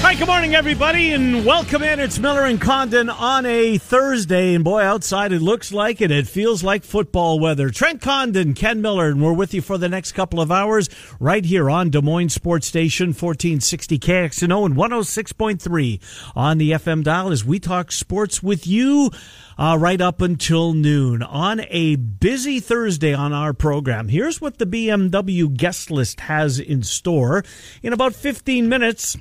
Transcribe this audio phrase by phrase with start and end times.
[0.00, 1.98] Hi, good morning, everybody, and welcome in.
[1.98, 6.12] It's Miller and Condon on a Thursday, and boy, outside it looks like it.
[6.12, 7.68] It feels like football weather.
[7.68, 11.44] Trent Condon, Ken Miller, and we're with you for the next couple of hours right
[11.44, 16.00] here on Des Moines Sports Station, 1460 KXNO and 106.3
[16.34, 19.10] on the FM dial as we talk sports with you.
[19.58, 24.06] Uh, right up until noon on a busy Thursday on our program.
[24.06, 27.44] Here's what the BMW guest list has in store.
[27.82, 29.16] In about 15 minutes,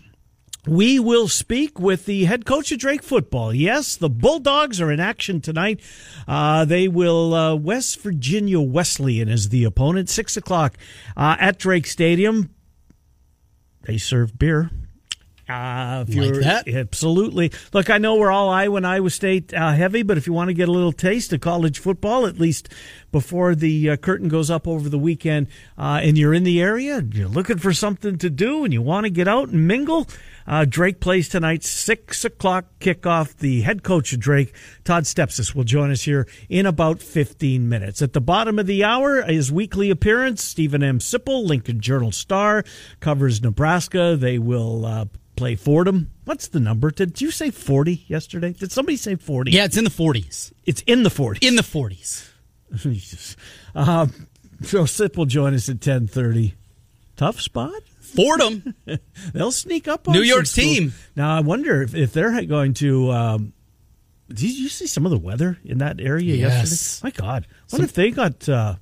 [0.68, 3.54] we will speak with the head coach of Drake football.
[3.54, 5.80] Yes, the Bulldogs are in action tonight.
[6.28, 10.78] Uh, they will, uh, West Virginia Wesleyan is the opponent, 6 o'clock
[11.16, 12.54] uh, at Drake Stadium.
[13.84, 14.70] They serve beer.
[15.50, 16.68] Uh, if Like that?
[16.68, 17.54] Absolutely.
[17.72, 20.50] Look, I know we're all Iowa and Iowa State uh, heavy, but if you want
[20.50, 22.68] to get a little taste of college football, at least
[23.14, 27.02] before the uh, curtain goes up over the weekend, uh, and you're in the area,
[27.14, 30.06] you're looking for something to do, and you want to get out and mingle,
[30.48, 33.36] uh, Drake plays tonight, 6 o'clock kickoff.
[33.38, 34.54] The head coach of Drake,
[34.84, 38.02] Todd Stepsis, will join us here in about 15 minutes.
[38.02, 41.00] At the bottom of the hour, his weekly appearance, Steven M.
[41.00, 42.64] Sipple, Lincoln Journal Star,
[43.00, 44.16] covers Nebraska.
[44.16, 46.12] They will uh, play Fordham.
[46.26, 46.92] What's the number?
[46.92, 48.54] Did you say 40 yesterday?
[48.54, 49.52] Did somebody say 40?
[49.52, 50.54] Yeah, it's in the 40s.
[50.66, 51.40] It's in the 40s.
[51.42, 53.36] In the 40s.
[53.76, 54.08] uh,
[54.62, 56.56] so Sip will join us at 1030.
[57.16, 57.82] Tough spot?
[58.16, 58.74] Fordham.
[59.34, 60.66] They'll sneak up on New some York schools.
[60.78, 60.94] team.
[61.16, 63.12] Now, I wonder if, if they're going to.
[63.12, 63.54] Um,
[64.30, 66.70] did you see some of the weather in that area Yes.
[66.72, 67.08] yesterday?
[67.22, 67.48] My God.
[67.70, 68.48] What if they got.
[68.48, 68.76] Uh,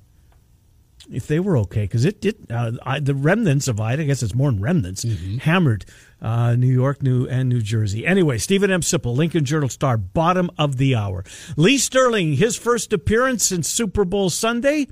[1.08, 3.82] if they were okay, because it did uh, I, the remnants of it.
[3.82, 5.04] I guess it's more than remnants.
[5.04, 5.38] Mm-hmm.
[5.38, 5.84] Hammered
[6.20, 8.04] uh, New York, New and New Jersey.
[8.04, 8.80] Anyway, Steven M.
[8.80, 11.24] Sipple, Lincoln Journal Star, bottom of the hour.
[11.56, 14.88] Lee Sterling, his first appearance since Super Bowl Sunday,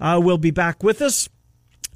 [0.00, 1.30] uh, will be back with us.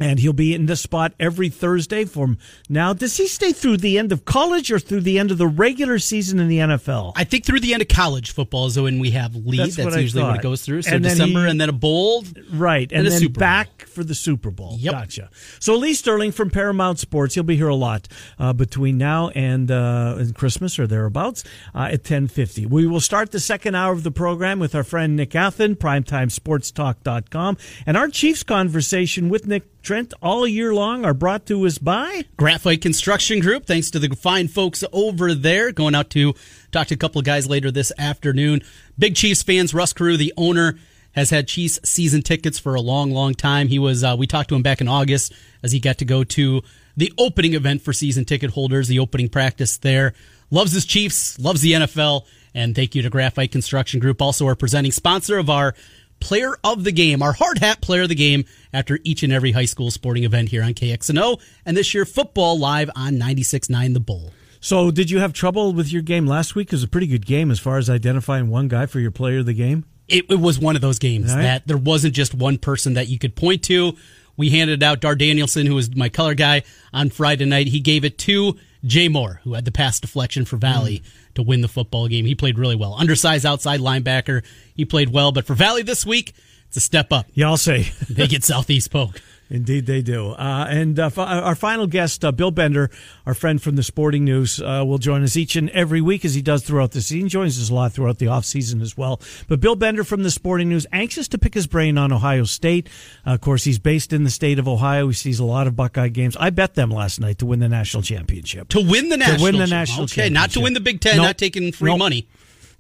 [0.01, 2.39] And he'll be in this spot every Thursday from
[2.69, 2.93] now.
[2.93, 5.99] Does he stay through the end of college or through the end of the regular
[5.99, 7.13] season in the NFL?
[7.17, 9.61] I think through the end of college football is when we have lead.
[9.61, 10.83] That's That's, usually what it goes through.
[10.83, 12.25] So And December he- and then a bowl.
[12.53, 14.77] Right, and, And then back for the Super Bowl.
[14.79, 14.93] Yep.
[14.93, 15.31] Gotcha.
[15.59, 19.71] So Lee Sterling from Paramount Sports, he'll be here a lot uh, between now and,
[19.71, 21.45] uh, and Christmas or thereabouts
[21.75, 22.67] uh, at ten fifty.
[22.67, 27.57] We will start the second hour of the program with our friend Nick Athan, PrimetimeSportsTalk.com,
[27.87, 32.27] and our Chiefs conversation with Nick Trent all year long are brought to us by.
[32.37, 33.65] Graphite Construction Group.
[33.65, 35.73] Thanks to the fine folks over there.
[35.73, 36.35] Going out to
[36.73, 38.61] talk to a couple of guys later this afternoon.
[38.99, 39.73] Big Chiefs fans.
[39.73, 40.79] Russ Carew, the owner,
[41.13, 43.69] has had Chiefs season tickets for a long, long time.
[43.69, 44.05] He was.
[44.05, 45.33] Uh, we talked to him back in August
[45.63, 46.61] as he got to go to
[46.95, 50.13] the opening event for season ticket holders, the opening practice there.
[50.51, 51.39] Loves his Chiefs.
[51.39, 52.27] Loves the NFL.
[52.55, 55.75] And thank you to Graphite Construction Group, also our presenting sponsor of our
[56.21, 59.53] player of the game, our hard hat player of the game after each and every
[59.53, 61.41] high school sporting event here on KXNO.
[61.65, 64.33] And this year, football live on 96.9 The Bull.
[64.61, 66.69] So, did you have trouble with your game last week?
[66.69, 69.39] It was a pretty good game as far as identifying one guy for your player
[69.39, 69.85] of the game.
[70.09, 71.43] It, it was one of those games right.
[71.43, 73.93] that there wasn't just one person that you could point to.
[74.37, 76.63] We handed out Dar Danielson, who was my color guy
[76.93, 77.69] on Friday night.
[77.69, 81.18] He gave it to Jay Moore, who had the pass deflection for Valley hmm.
[81.39, 82.27] To win the football game.
[82.27, 82.95] He played really well.
[82.95, 84.45] Undersized outside linebacker.
[84.75, 86.35] He played well, but for Valley this week,
[86.69, 87.27] it's a step up.
[87.33, 87.91] Yeah, I'll say.
[88.11, 89.21] They get Southeast Polk.
[89.51, 90.33] Indeed, they do.
[90.33, 92.91] Uh, and uh, our final guest, uh, Bill Bender,
[93.25, 96.35] our friend from the Sporting News, uh, will join us each and every week as
[96.35, 97.23] he does throughout the season.
[97.27, 99.21] He joins us a lot throughout the offseason as well.
[99.49, 102.89] But Bill Bender from the Sporting News, anxious to pick his brain on Ohio State.
[103.27, 105.09] Uh, of course, he's based in the state of Ohio.
[105.09, 106.37] He sees a lot of Buckeye games.
[106.39, 108.69] I bet them last night to win the national championship.
[108.69, 111.17] To win the national to win the national Okay, not to win the Big Ten,
[111.17, 111.25] Nope.
[111.25, 111.99] not taking free Nope.
[111.99, 112.29] money.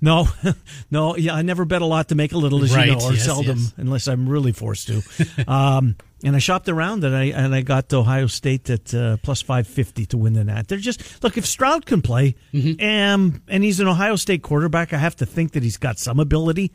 [0.00, 0.28] No,
[0.90, 3.04] no, yeah, I never bet a lot to make a little, as Right, you know,
[3.04, 3.74] or yes, seldom, yes.
[3.76, 5.02] unless I'm really forced to.
[5.48, 9.42] um, and I shopped around and I and I got Ohio State at uh, plus
[9.42, 10.68] five fifty to win the Nat.
[10.68, 12.84] They're just look if Stroud can play, Mm-hmm.
[12.84, 14.92] um, and he's an Ohio State quarterback.
[14.92, 16.70] I have to think that he's got some ability.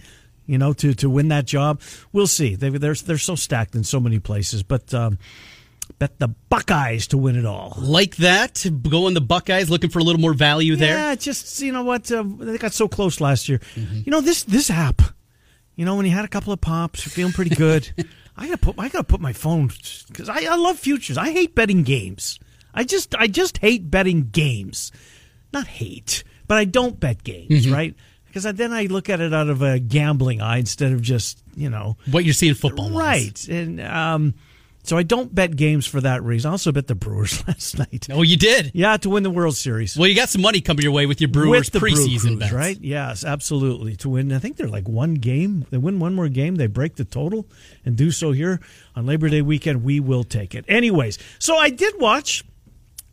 [0.46, 1.80] you know, to to win that job.
[2.12, 2.56] We'll see.
[2.56, 4.94] They they're they're so stacked in so many places, but.
[4.94, 5.18] Um,
[6.00, 7.76] bet the Buckeyes to win it all.
[7.78, 10.98] Like that, going the Buckeyes, looking for a little more value there.
[10.98, 13.60] Yeah, just you know what uh, they got so close last year.
[13.76, 15.02] You know this this app.
[15.76, 17.92] You know when you had a couple of pops, you're feeling pretty good.
[18.38, 19.70] I gotta put I gotta put my phone
[20.08, 21.18] because I, I love futures.
[21.18, 22.40] I hate betting games.
[22.74, 24.92] I just I just hate betting games.
[25.52, 27.96] Not hate, but I don't bet games, right?
[28.26, 31.70] Because then I look at it out of a gambling eye instead of just you
[31.70, 33.48] know What you see in football right.
[33.48, 34.34] And um,
[34.84, 36.50] so I don't bet games for that reason.
[36.50, 38.08] I also bet the Brewers last night.
[38.12, 38.72] Oh, you did.
[38.74, 39.98] Yeah, to win the World Series.
[39.98, 42.22] Well, you got some money coming your way with your Brewers With the Brew preseason
[42.22, 42.78] Crews, bets, right?
[42.80, 43.96] Yes, absolutely.
[43.98, 45.66] To win, I think they're like one game.
[45.70, 47.48] They win one more game, they break the total,
[47.86, 48.60] and do so here
[48.96, 49.84] on Labor Day weekend.
[49.84, 50.66] We will take it.
[50.68, 52.44] Anyways, so I did watch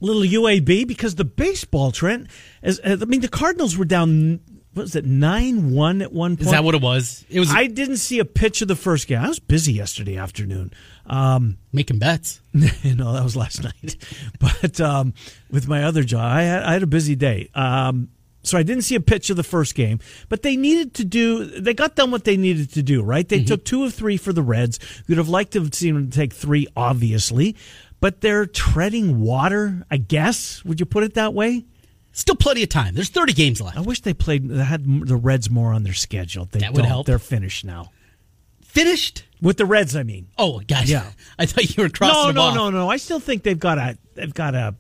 [0.01, 2.29] little UAB because the baseball trend.
[2.63, 4.41] Is, uh, I mean, the Cardinals were down.
[4.73, 6.47] What was it nine one at one point?
[6.47, 7.25] Is that what it was?
[7.29, 9.19] It was I didn't see a pitch of the first game.
[9.19, 10.73] I was busy yesterday afternoon.
[11.07, 12.41] Um, making bets.
[12.55, 13.97] no, that was last night.
[14.39, 15.15] But um,
[15.51, 17.51] with my other job, I had, I had a busy day.
[17.55, 18.11] Um,
[18.43, 21.45] so I didn't see a pitch of the first game, but they needed to do.
[21.61, 23.03] They got done what they needed to do.
[23.03, 23.29] Right?
[23.29, 24.79] They took two of three for the Reds.
[25.07, 27.57] You'd have liked to have seen them take three, obviously,
[28.01, 29.85] but they're treading water.
[29.91, 30.65] I guess.
[30.65, 31.67] Would you put it that way?
[32.21, 32.95] Still plenty of time.
[32.95, 33.79] There's 30 games left.
[33.79, 34.47] I wish they played.
[34.47, 36.45] They had the Reds more on their schedule.
[36.45, 36.89] They That would don't.
[36.89, 37.07] help.
[37.07, 37.93] They're finished now
[38.63, 39.25] Finished?
[39.41, 39.97] with the Reds.
[39.97, 40.29] I mean.
[40.37, 40.87] Oh, gosh.
[40.87, 41.11] Yeah.
[41.39, 42.55] I thought you were crossing No, no, off.
[42.55, 42.91] no, no.
[42.91, 44.75] I still think they've got a they've got a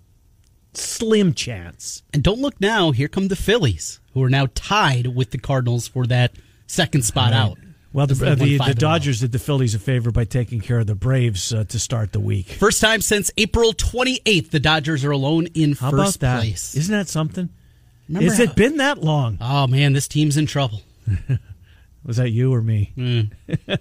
[0.75, 2.03] slim chance.
[2.13, 2.91] And don't look now.
[2.91, 6.33] Here come the Phillies, who are now tied with the Cardinals for that
[6.67, 7.57] second spot out.
[7.93, 8.73] Well, the, uh, the, the in a row.
[8.75, 12.13] Dodgers did the Phillies a favor by taking care of the Braves uh, to start
[12.13, 12.47] the week.
[12.51, 16.41] First time since April 28th, the Dodgers are alone in How first about that?
[16.43, 16.77] place.
[16.77, 17.49] Isn't that something?
[18.09, 19.39] Remember Has how- it been that long?
[19.41, 20.83] Oh, man, this team's in trouble.
[22.05, 23.31] Was that you or me?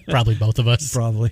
[0.10, 0.92] Probably both of us.
[0.94, 1.32] Probably.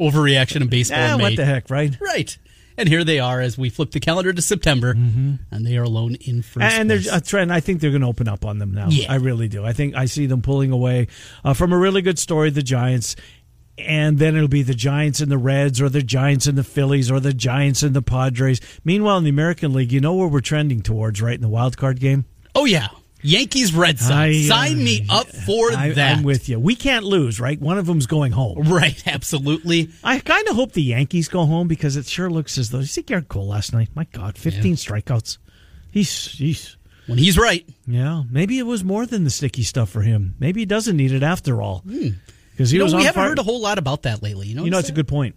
[0.00, 0.98] Overreaction in baseball.
[0.98, 1.96] Ah, what the heck, right?
[2.00, 2.36] Right.
[2.78, 6.16] And here they are as we flip the calendar to September, and they are alone
[6.16, 6.80] in first Mm-hmm.
[6.80, 7.04] And place.
[7.06, 7.52] there's a trend.
[7.52, 8.88] I think they're going to open up on them now.
[8.90, 9.10] Yeah.
[9.10, 9.64] I really do.
[9.64, 11.08] I think I see them pulling away
[11.44, 13.16] uh, from a really good story, the Giants,
[13.78, 17.10] and then it'll be the Giants and the Reds, or the Giants and the Phillies,
[17.10, 18.60] or the Giants and the Padres.
[18.84, 21.34] Meanwhile, in the American League, you know where we're trending towards, right?
[21.34, 22.24] In the wild card game.
[22.54, 22.88] oh, yeah.
[23.22, 24.10] Yankees, Red Sox.
[24.12, 26.18] I, uh, Sign me up for I, that.
[26.18, 26.60] I'm with you.
[26.60, 27.60] We can't lose, right?
[27.60, 28.62] One of them's going home.
[28.72, 29.90] Right, absolutely.
[30.04, 32.80] I kind of hope the Yankees go home because it sure looks as though.
[32.80, 33.88] You see Gerrit Cole last night?
[33.94, 35.38] My God, 15 strikeouts.
[35.90, 36.76] He's, he's,
[37.06, 37.66] When he's right.
[37.86, 38.22] yeah.
[38.30, 40.34] Maybe it was more than the sticky stuff for him.
[40.38, 41.82] Maybe he doesn't need it after all.
[41.86, 43.28] Because he You know, was we haven't fire.
[43.30, 44.48] heard a whole lot about that lately.
[44.48, 45.36] You know, You know, it's a good point.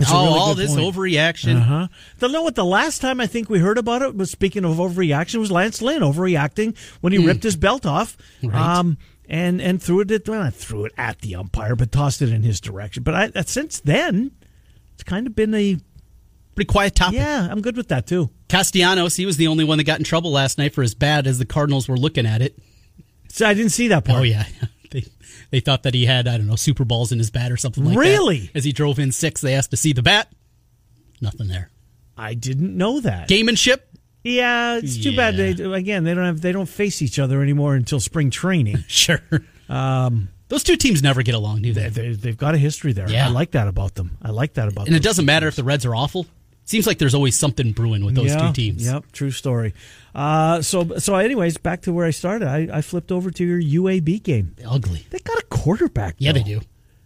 [0.00, 0.94] It's oh, really all this point.
[0.94, 1.56] overreaction.
[1.56, 1.88] Uh huh.
[2.18, 4.76] Don't know what the last time I think we heard about it was speaking of
[4.76, 8.16] overreaction was Lance Lynn overreacting when he ripped his belt off.
[8.42, 8.54] Right.
[8.54, 8.98] Um,
[9.28, 12.30] and and threw it at well, not threw it at the umpire, but tossed it
[12.30, 13.02] in his direction.
[13.02, 14.32] But I, uh, since then,
[14.94, 15.78] it's kind of been a
[16.54, 17.18] Pretty quiet topic.
[17.18, 17.48] yeah.
[17.50, 18.28] I'm good with that too.
[18.48, 21.26] Castellanos, he was the only one that got in trouble last night for as bad
[21.26, 22.58] as the Cardinals were looking at it.
[23.28, 24.20] So I didn't see that part.
[24.20, 24.44] Oh, yeah.
[25.50, 27.84] They, thought that he had, I don't know, Super Balls in his bat or something
[27.84, 28.00] like that.
[28.00, 28.50] Really?
[28.54, 30.30] As he drove in six, they asked to see the bat.
[31.20, 31.70] Nothing there.
[32.16, 33.28] I didn't know that.
[33.28, 33.80] Gamemanship?
[34.22, 35.36] Yeah, it's too bad.
[35.36, 38.78] They again they don't have they don't face each other anymore until spring training.
[38.88, 39.20] Sure.
[39.68, 41.88] Um, Those two teams never get along, do they?
[41.88, 43.08] they, they've got a history there.
[43.08, 43.28] Yeah.
[43.28, 44.18] I like that about them.
[44.20, 44.94] I like that about them.
[44.94, 46.26] And it doesn't matter if the Reds are awful.
[46.64, 48.84] Seems like there's always something brewing with those yeah, two teams.
[48.84, 49.74] Yep, true story.
[50.14, 52.48] Uh, so, so, anyways, back to where I started.
[52.48, 54.56] I, I flipped over to your UAB game.
[54.66, 55.06] Ugly.
[55.10, 56.16] They got a quarterback.
[56.18, 56.60] Yeah, they do.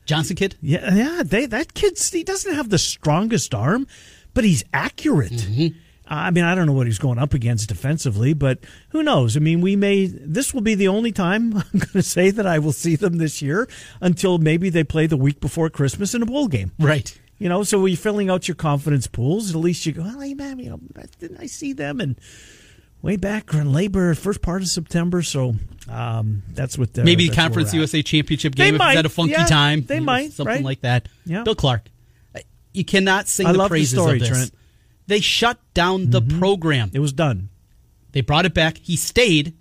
[0.06, 0.56] Johnson kid?
[0.60, 1.22] Yeah, yeah.
[1.24, 3.86] They that kid he doesn't have the strongest arm,
[4.34, 5.32] but he's accurate.
[5.32, 5.78] Mm-hmm.
[6.06, 8.58] I mean, I don't know what he's going up against defensively, but
[8.90, 9.36] who knows?
[9.36, 10.06] I mean, we may.
[10.06, 13.16] This will be the only time I'm going to say that I will see them
[13.16, 13.68] this year
[14.00, 16.72] until maybe they play the week before Christmas in a bowl game.
[16.78, 17.18] Right.
[17.38, 20.34] You know, so you're filling out your confidence pools, at least you go, well, hey,
[20.34, 20.80] man, you know,
[21.18, 22.00] didn't I see them?
[22.00, 22.16] And
[23.04, 25.22] way back in labor, first part of September.
[25.22, 25.54] So
[25.88, 27.74] um, that's what the, Maybe the Conference.
[27.74, 29.82] USA Championship They game if might, it's at a funky yeah, time.
[29.82, 30.64] they might, something right?
[30.64, 31.08] like that.
[31.26, 31.42] Yeah.
[31.42, 31.90] Bill Clark,
[32.72, 34.28] you cannot sing I the love the praises story, of this.
[34.28, 34.50] Trent.
[34.50, 34.58] Mm-hmm.
[35.06, 36.90] They shut down the program.
[36.94, 37.50] It was done.
[38.12, 38.78] They brought it back.
[38.78, 39.54] He stayed.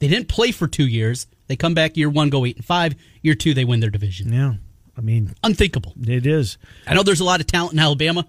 [0.00, 1.28] They didn't play for two years.
[1.46, 2.96] They come back year one, go eight and five.
[3.22, 4.32] Year two, they win their division.
[4.32, 4.54] Yeah.
[4.96, 5.94] I mean, Unthinkable.
[6.02, 6.58] it is.
[6.84, 8.26] I know there's a lot of talent in Alabama.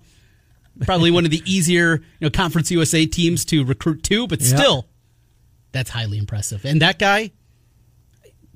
[0.86, 4.48] Probably one of the easier, you know, Conference USA teams to recruit to, but Yeah.
[4.48, 4.88] still,
[5.71, 6.65] that's highly impressive.
[6.65, 7.31] And that guy,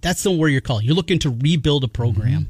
[0.01, 0.85] that's where you're calling.
[0.85, 2.49] You're looking to rebuild a program.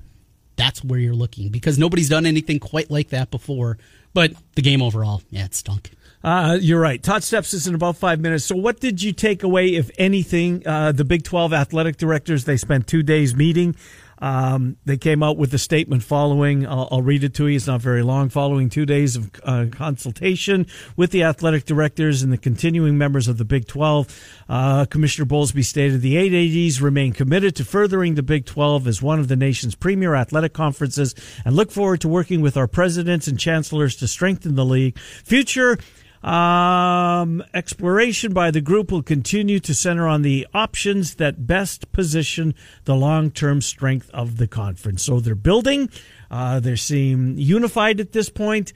[0.55, 3.77] That's where you're looking because nobody's done anything quite like that before.
[4.13, 5.91] But the game overall, yeah, it stunk.
[6.23, 7.01] Uh, you're right.
[7.03, 8.45] Todd Stepsis in about five minutes.
[8.45, 10.65] So, what did you take away, if anything?
[10.65, 13.75] Uh, the Big 12 athletic directors, they spent two days meeting.
[14.23, 16.65] Um, they came out with a statement following.
[16.65, 17.57] I'll, I'll, read it to you.
[17.57, 18.29] It's not very long.
[18.29, 20.65] Following two days of uh, consultation
[20.95, 25.65] with the athletic directors and the continuing members of the Big 12, uh, Commissioner Bowlesby
[25.65, 29.35] stated the eight ADs remain committed to furthering the Big 12 as one of the
[29.35, 31.13] nation's premier athletic conferences
[31.43, 34.97] and look forward to working with our presidents and chancellors to strengthen the league.
[34.99, 35.77] Future
[36.23, 42.55] um, exploration by the group will continue to center on the options that best position
[42.85, 45.03] the long term strength of the conference.
[45.03, 45.89] So they're building,
[46.31, 48.71] uh, they seem unified at this point.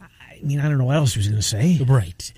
[0.00, 1.78] I mean, I don't know what else he was going to say.
[1.86, 2.32] Right.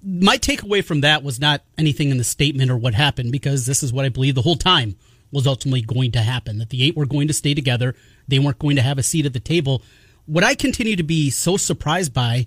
[0.00, 3.82] My takeaway from that was not anything in the statement or what happened, because this
[3.82, 4.96] is what I believe the whole time
[5.32, 7.96] was ultimately going to happen that the eight were going to stay together.
[8.28, 9.82] They weren't going to have a seat at the table.
[10.26, 12.46] What I continue to be so surprised by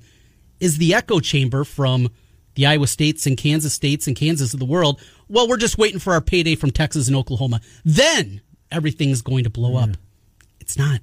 [0.62, 2.10] is the echo chamber from
[2.56, 5.02] the Iowa States and Kansas States and Kansas of the world.
[5.28, 7.60] Well, we're just waiting for our payday from Texas and Oklahoma.
[7.84, 8.42] Then
[8.72, 9.90] everything's going to blow up.
[10.60, 11.02] It's not.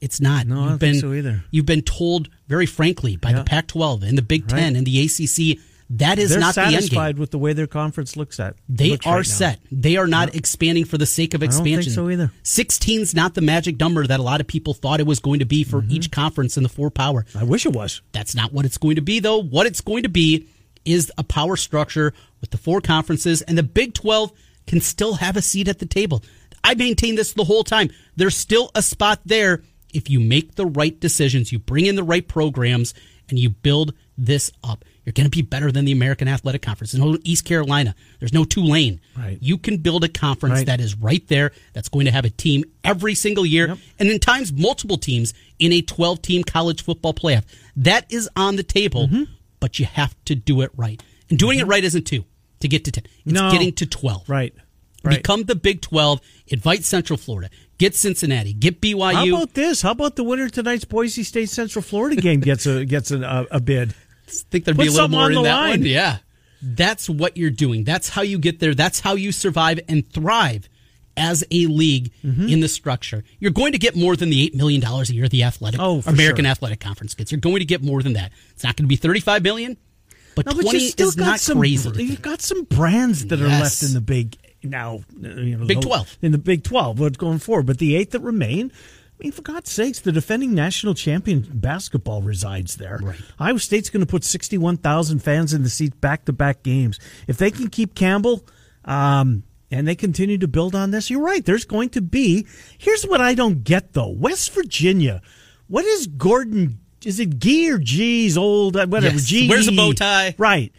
[0.00, 0.46] It's not.
[0.46, 1.44] No, you've I don't been, think so either.
[1.50, 3.38] You've been told very frankly by yeah.
[3.38, 4.76] the Pac-12 and the Big Ten right.
[4.76, 5.58] and the ACC
[5.90, 8.56] that is they're not the satisfied with the way their conference looks at.
[8.68, 9.60] They looks are right set.
[9.72, 11.72] They are not expanding for the sake of expansion.
[11.72, 12.32] I don't think so either.
[12.42, 15.38] 16 is not the magic number that a lot of people thought it was going
[15.38, 15.92] to be for mm-hmm.
[15.92, 17.24] each conference in the four power.
[17.34, 18.02] I wish it was.
[18.12, 19.38] That's not what it's going to be, though.
[19.42, 20.48] What it's going to be
[20.84, 24.32] is a power structure with the four conferences, and the Big 12
[24.66, 26.22] can still have a seat at the table.
[26.62, 27.88] I maintain this the whole time.
[28.16, 29.62] There's still a spot there
[29.94, 32.92] if you make the right decisions, you bring in the right programs,
[33.28, 34.84] and you build this up.
[35.08, 36.92] You're going to be better than the American Athletic Conference.
[36.92, 37.94] There's no East Carolina.
[38.18, 39.00] There's no Tulane.
[39.16, 39.38] Right.
[39.40, 40.66] You can build a conference right.
[40.66, 43.78] that is right there, that's going to have a team every single year, yep.
[43.98, 47.44] and in times multiple teams in a 12 team college football playoff.
[47.74, 49.22] That is on the table, mm-hmm.
[49.60, 51.02] but you have to do it right.
[51.30, 51.70] And doing mm-hmm.
[51.70, 52.26] it right isn't two
[52.60, 53.50] to get to 10, it's no.
[53.50, 54.28] getting to 12.
[54.28, 54.54] Right.
[55.02, 55.16] Right.
[55.16, 56.20] Become the Big 12.
[56.48, 57.48] Invite Central Florida.
[57.78, 58.52] Get Cincinnati.
[58.52, 59.14] Get BYU.
[59.14, 59.80] How about this?
[59.80, 63.58] How about the winner tonight's Boise State Central Florida game gets a gets a, a
[63.58, 63.94] bid?
[64.28, 65.70] Think there'd Put be a little more in that line.
[65.70, 65.82] one.
[65.82, 66.18] Yeah.
[66.60, 67.84] That's what you're doing.
[67.84, 68.74] That's how you get there.
[68.74, 70.68] That's how you survive and thrive
[71.16, 72.48] as a league mm-hmm.
[72.48, 73.24] in the structure.
[73.38, 76.44] You're going to get more than the $8 million a year the athletic oh, American
[76.44, 76.50] sure.
[76.50, 77.32] Athletic Conference gets.
[77.32, 78.32] You're going to get more than that.
[78.50, 79.76] It's not going to be 35 million,
[80.34, 81.90] but no, 20 is not some, crazy.
[82.02, 83.48] You've got some brands that yes.
[83.48, 86.18] are left in the big now, you know, Big 12.
[86.22, 87.66] In the Big 12, what's going forward.
[87.66, 88.72] But the eight that remain,
[89.18, 93.00] I mean, for God's sakes, the defending national champion basketball resides there.
[93.02, 93.20] Right.
[93.38, 97.00] Iowa State's going to put 61,000 fans in the seats back to back games.
[97.26, 98.46] If they can keep Campbell,
[98.84, 101.44] um, and they continue to build on this, you're right.
[101.44, 102.46] There's going to be.
[102.78, 105.20] Here's what I don't get, though West Virginia.
[105.66, 106.78] What is Gordon?
[107.04, 109.16] Is it Gee or G's old, uh, whatever?
[109.16, 109.24] Yes.
[109.24, 109.48] G.
[109.48, 110.34] Where's the bow tie?
[110.38, 110.72] Right.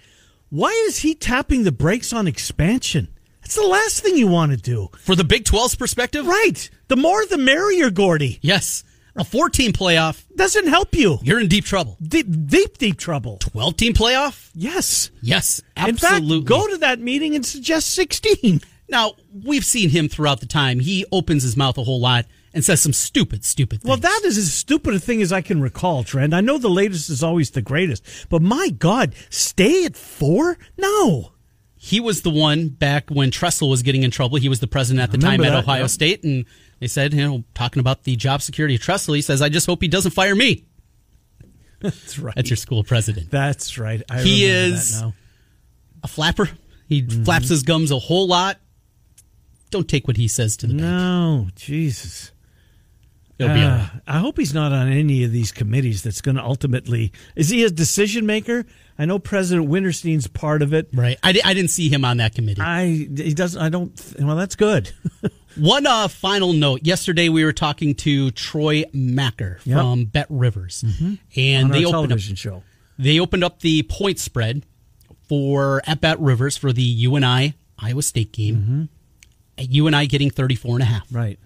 [0.49, 3.09] Why is he tapping the brakes on expansion?
[3.43, 4.89] It's the last thing you want to do.
[4.99, 6.25] For the Big 12's perspective?
[6.25, 6.69] Right.
[6.89, 8.39] The more the merrier, Gordy.
[8.41, 8.83] Yes.
[9.15, 11.19] A 14 playoff doesn't help you.
[11.21, 11.97] You're in deep trouble.
[12.01, 13.37] Deep, deep, deep trouble.
[13.37, 14.49] 12 team playoff?
[14.55, 15.11] Yes.
[15.21, 16.37] Yes, absolutely.
[16.37, 18.61] In fact, go to that meeting and suggest 16.
[18.89, 19.13] Now,
[19.45, 20.79] we've seen him throughout the time.
[20.79, 23.87] He opens his mouth a whole lot and says some stupid, stupid things.
[23.87, 26.33] Well, that is as stupid a thing as I can recall, Trent.
[26.33, 30.57] I know the latest is always the greatest, but my God, stay at four?
[30.75, 31.33] No
[31.81, 34.37] he was the one back when Tressel was getting in trouble.
[34.37, 35.89] He was the president at the time at that, Ohio yep.
[35.89, 36.43] State, and
[36.79, 39.81] they said, you know, talking about the job security trust he says, "I just hope
[39.81, 40.65] he doesn't fire me."
[41.81, 42.35] That's right.
[42.35, 43.31] That's your school president.
[43.31, 44.01] That's right.
[44.09, 45.01] I he is
[46.03, 46.49] a flapper.
[46.87, 47.23] He mm-hmm.
[47.23, 48.57] flaps his gums a whole lot.
[49.69, 50.83] Don't take what he says to the bank.
[50.83, 52.31] No, Jesus.
[53.41, 57.13] Uh, I hope he's not on any of these committees that's going to ultimately.
[57.37, 58.65] Is he a decision maker?
[58.97, 60.89] I know President Wintersteen's part of it.
[60.93, 61.17] Right.
[61.23, 62.61] I, I didn't see him on that committee.
[62.61, 63.61] I he doesn't.
[63.61, 63.97] I don't.
[64.19, 64.91] Well, that's good.
[65.55, 66.81] One uh, final note.
[66.83, 69.79] Yesterday we were talking to Troy Macker yep.
[69.79, 71.15] from Bet Rivers, mm-hmm.
[71.35, 72.63] and they opened television up, show.
[72.97, 74.65] They opened up the point spread
[75.27, 78.55] for at Bet Rivers for the UNI Iowa State game.
[78.55, 78.83] Mm-hmm.
[79.57, 81.07] At UNI getting 34 and a half.
[81.11, 81.37] Right.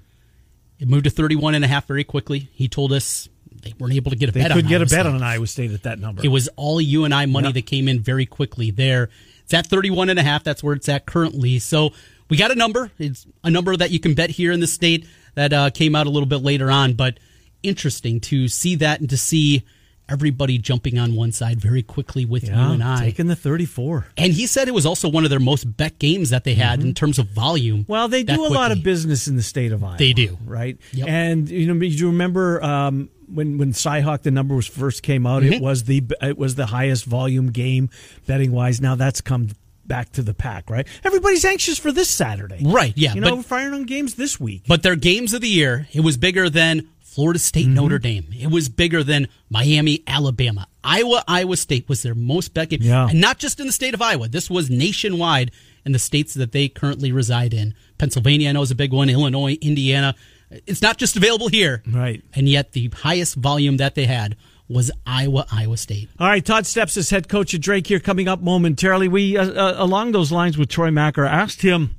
[0.79, 2.49] It moved to 31 and a half very quickly.
[2.53, 3.27] He told us
[3.63, 4.51] they weren't able to get a they bet.
[4.51, 5.05] could on get Iowa a bet State.
[5.07, 6.21] on Iowa State at that number.
[6.23, 7.53] It was all UNI money Yep.
[7.55, 9.09] that came in very quickly there.
[9.43, 10.43] It's at 31 and a half.
[10.43, 11.59] That's where it's at currently.
[11.59, 11.91] So
[12.29, 12.91] we got a number.
[12.99, 16.07] It's a number that you can bet here in the state that uh, came out
[16.07, 17.19] a little bit later on, but
[17.63, 19.63] interesting to see that and to see
[20.09, 24.07] everybody jumping on one side very quickly with yeah, I taking the 34.
[24.17, 26.81] And he said it was also one of their most bet games that they had
[26.81, 27.83] in terms of volume.
[27.83, 27.91] Mm-hmm.
[27.91, 29.95] Well, they do a lot of business in the state of Iowa.
[29.97, 30.37] They do.
[30.45, 30.77] right?
[30.91, 31.07] Yep.
[31.07, 35.25] And you know, do you remember um, when when Cyhawk the number was first came
[35.25, 35.53] out, Mm-hmm.
[35.53, 37.89] it was the it was the highest volume game
[38.27, 38.81] betting wise.
[38.81, 39.49] Now that's come
[39.85, 40.87] back to the pack, right?
[41.03, 44.63] Everybody's anxious for this Saturday, Right, yeah, You know, but- firing on games this week.
[44.67, 47.73] But their games of the year, it was bigger than Florida State, Mm-hmm.
[47.75, 48.27] Notre Dame.
[48.39, 50.67] It was bigger than Miami, Alabama.
[50.83, 52.79] Iowa, Iowa State was their most bet game.
[52.81, 53.07] Yeah.
[53.09, 54.27] And not just in the state of Iowa.
[54.27, 55.51] This was nationwide
[55.85, 57.73] in the states that they currently reside in.
[57.97, 59.09] Pennsylvania, I know, is a big one.
[59.09, 60.15] Illinois, Indiana.
[60.49, 61.83] It's not just available here.
[61.87, 62.23] Right.
[62.33, 64.35] And yet the highest volume that they had
[64.73, 66.09] was Iowa, Iowa State.
[66.19, 69.07] All right, Todd Stepsis head coach of Drake here coming up momentarily.
[69.07, 71.95] We, uh, uh, along those lines with Troy Macker, asked him,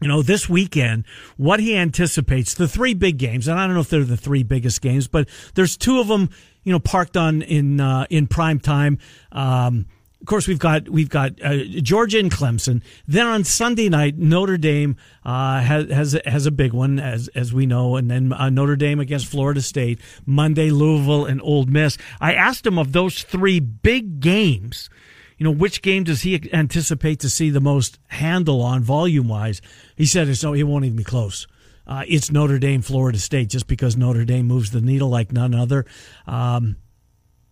[0.00, 1.04] you know, this weekend,
[1.36, 4.42] what he anticipates, the three big games, and I don't know if they're the three
[4.42, 6.30] biggest games, but there's two of them,
[6.64, 8.98] you know, parked on in, uh, in prime time.
[9.32, 9.86] Um,
[10.20, 12.82] of course, we've got we've got uh, Georgia and Clemson.
[13.06, 17.52] Then on Sunday night, Notre Dame uh, has has has a big one, as as
[17.52, 20.00] we know, and then uh, Notre Dame against Florida State.
[20.26, 21.96] Monday, Louisville and Ole Miss.
[22.20, 24.90] I asked him of those three big games,
[25.36, 29.62] you know, which game does he anticipate to see the most handle on volume wise?
[29.94, 31.46] He said it's no, it won't even be close.
[31.86, 35.54] Uh, it's Notre Dame, Florida State, just because Notre Dame moves the needle like none
[35.54, 35.86] other.
[36.26, 36.76] Um,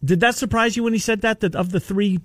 [0.07, 1.41] did that surprise you when he said that?
[1.41, 2.21] That of the three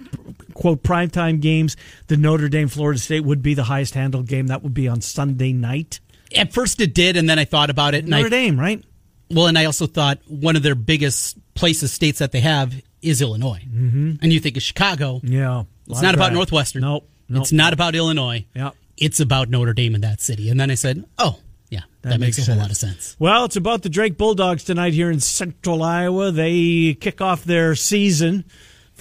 [0.53, 1.75] quote primetime games,
[2.07, 4.47] the Notre Dame Florida State would be the highest handled game.
[4.47, 5.99] That would be on Sunday night.
[6.35, 8.03] At first it did, and then I thought about it.
[8.03, 8.83] And Notre I, Dame, right?
[9.29, 13.21] Well, and I also thought one of their biggest places, states that they have is
[13.21, 13.63] Illinois.
[13.67, 14.15] Mm-hmm.
[14.21, 15.19] And you think of Chicago.
[15.23, 15.63] Yeah.
[15.87, 16.81] It's not about Northwestern.
[16.81, 17.09] Nope.
[17.27, 17.41] nope.
[17.41, 18.45] It's not about Illinois.
[18.55, 18.75] Yep.
[18.97, 20.49] It's about Notre Dame in that city.
[20.49, 21.39] And then I said, oh,
[22.03, 22.61] yeah, that, makes, makes a whole sense.
[22.61, 23.15] lot of sense.
[23.19, 26.31] Well, it's about the Drake Bulldogs tonight here in Central Iowa.
[26.31, 28.45] They kick off their season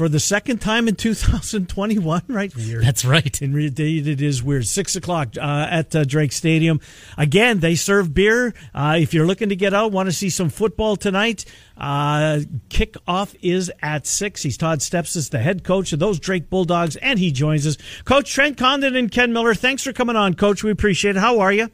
[0.01, 2.55] for the second time in 2021, right?
[2.57, 2.83] Weird.
[2.85, 3.43] That's right.
[3.43, 4.67] Indeed, it is weird.
[4.67, 6.81] Six o'clock uh, at uh, Drake Stadium.
[7.19, 8.55] Again, they serve beer.
[8.75, 11.45] Uh, if you're looking to get out, want to see some football tonight,
[11.77, 14.43] uh, kickoff is at six.
[14.43, 17.77] He's Todd Steps is the head coach of those Drake Bulldogs, and he joins us.
[18.05, 19.55] Coach Trent Condon and Ken Miller.
[19.55, 20.65] Thanks for coming on, Coach.
[20.65, 21.21] We appreciate it.
[21.21, 21.71] How are you?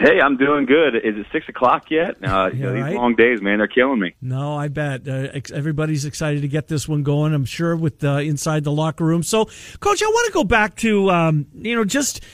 [0.00, 0.96] Hey, I'm doing good.
[0.96, 2.16] Is it six o'clock yet?
[2.24, 2.88] Uh, you know, right.
[2.88, 4.14] these long days, man, they're killing me.
[4.22, 7.34] No, I bet uh, ex- everybody's excited to get this one going.
[7.34, 9.22] I'm sure with uh, inside the locker room.
[9.22, 9.44] So,
[9.80, 12.24] coach, I want to go back to um, you know just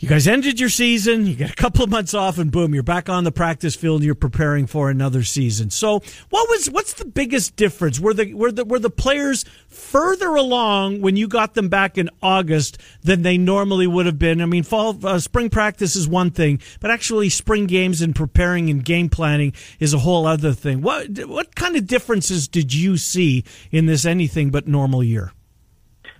[0.00, 1.26] you guys ended your season.
[1.26, 3.96] You get a couple of months off, and boom, you're back on the practice field.
[3.96, 5.70] and You're preparing for another season.
[5.70, 7.98] So, what was what's the biggest difference?
[7.98, 12.10] Were the were the were the players further along when you got them back in
[12.22, 14.40] August than they normally would have been?
[14.40, 18.70] I mean, fall uh, spring practice is one thing, but actually spring games and preparing
[18.70, 20.80] and game planning is a whole other thing.
[20.80, 25.32] What what kind of differences did you see in this anything but normal year?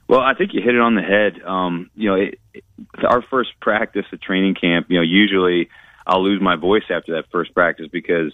[0.09, 1.41] Well, I think you hit it on the head.
[1.47, 2.65] Um, you know, it,
[3.05, 5.69] our first practice at training camp, you know, usually
[6.07, 8.33] I'll lose my voice after that first practice because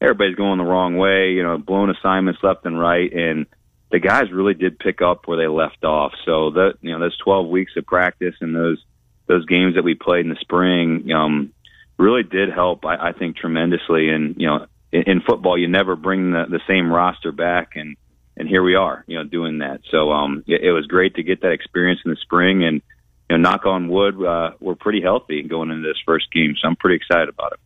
[0.00, 3.12] everybody's going the wrong way, you know, blowing assignments left and right.
[3.12, 3.46] And
[3.90, 6.12] the guys really did pick up where they left off.
[6.24, 8.82] So that, you know, those 12 weeks of practice and those,
[9.26, 11.52] those games that we played in the spring, um,
[11.98, 14.10] really did help, I, I think, tremendously.
[14.10, 17.72] And, you know, in, in football, you never bring the, the same roster back.
[17.74, 17.96] And,
[18.36, 19.80] and here we are, you know, doing that.
[19.90, 22.82] So um, it, it was great to get that experience in the spring, and
[23.28, 26.54] you know, knock on wood, uh, we're pretty healthy going into this first game.
[26.60, 27.60] So I'm pretty excited about it.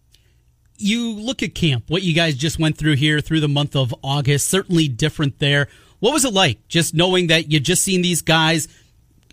[0.78, 3.94] You look at camp, what you guys just went through here through the month of
[4.02, 5.68] August, certainly different there.
[5.98, 8.66] What was it like just knowing that you just seen these guys?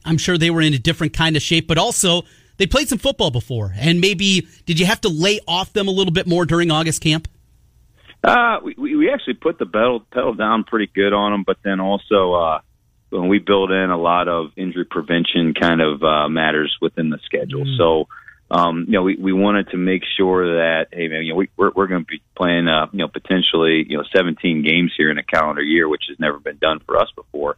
[0.04, 2.24] I'm sure they were in a different kind of shape, but also
[2.58, 3.74] they played some football before.
[3.78, 7.02] And maybe did you have to lay off them a little bit more during August
[7.02, 7.30] camp?
[8.24, 11.58] Uh, we, we we actually put the pedal pedal down pretty good on them, but
[11.63, 12.60] then also uh,
[13.10, 17.20] when we build in a lot of injury prevention kind of uh, matters within the
[17.26, 17.65] schedule.
[17.78, 18.08] So,
[18.50, 21.50] um, you know, we, we wanted to make sure that hey, man, you know, we,
[21.58, 25.12] we're we're going to be playing, uh, you know, potentially you know 17 games here
[25.12, 27.56] in a calendar year, which has never been done for us before.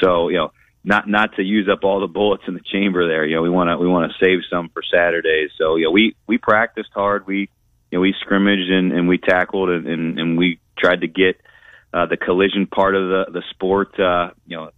[0.00, 0.52] So, you know.
[0.86, 3.24] Not not to use up all the bullets in the chamber there.
[3.24, 5.48] You know, we want to we want to save some for Saturdays.
[5.56, 7.26] So, you know, we we practiced hard.
[7.26, 7.48] We
[7.94, 11.40] you know, we scrimmaged and, and we tackled and, and, and we tried to get
[11.94, 14.70] uh, the collision part of the the sport, uh, you know,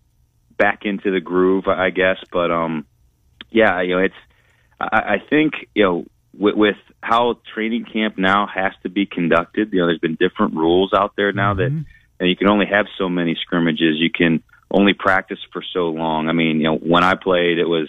[0.59, 2.18] back into the groove, I guess.
[2.31, 2.87] But um,
[3.50, 4.14] yeah, you know, it's
[4.79, 6.07] I, I think you know
[6.38, 9.72] with, with how training camp now has to be conducted.
[9.72, 11.70] You know, there's been different rules out there now that
[12.18, 13.96] and you can only have so many scrimmages.
[13.98, 16.29] You can only practice for so long.
[16.29, 17.88] I mean, you know, when I played, it was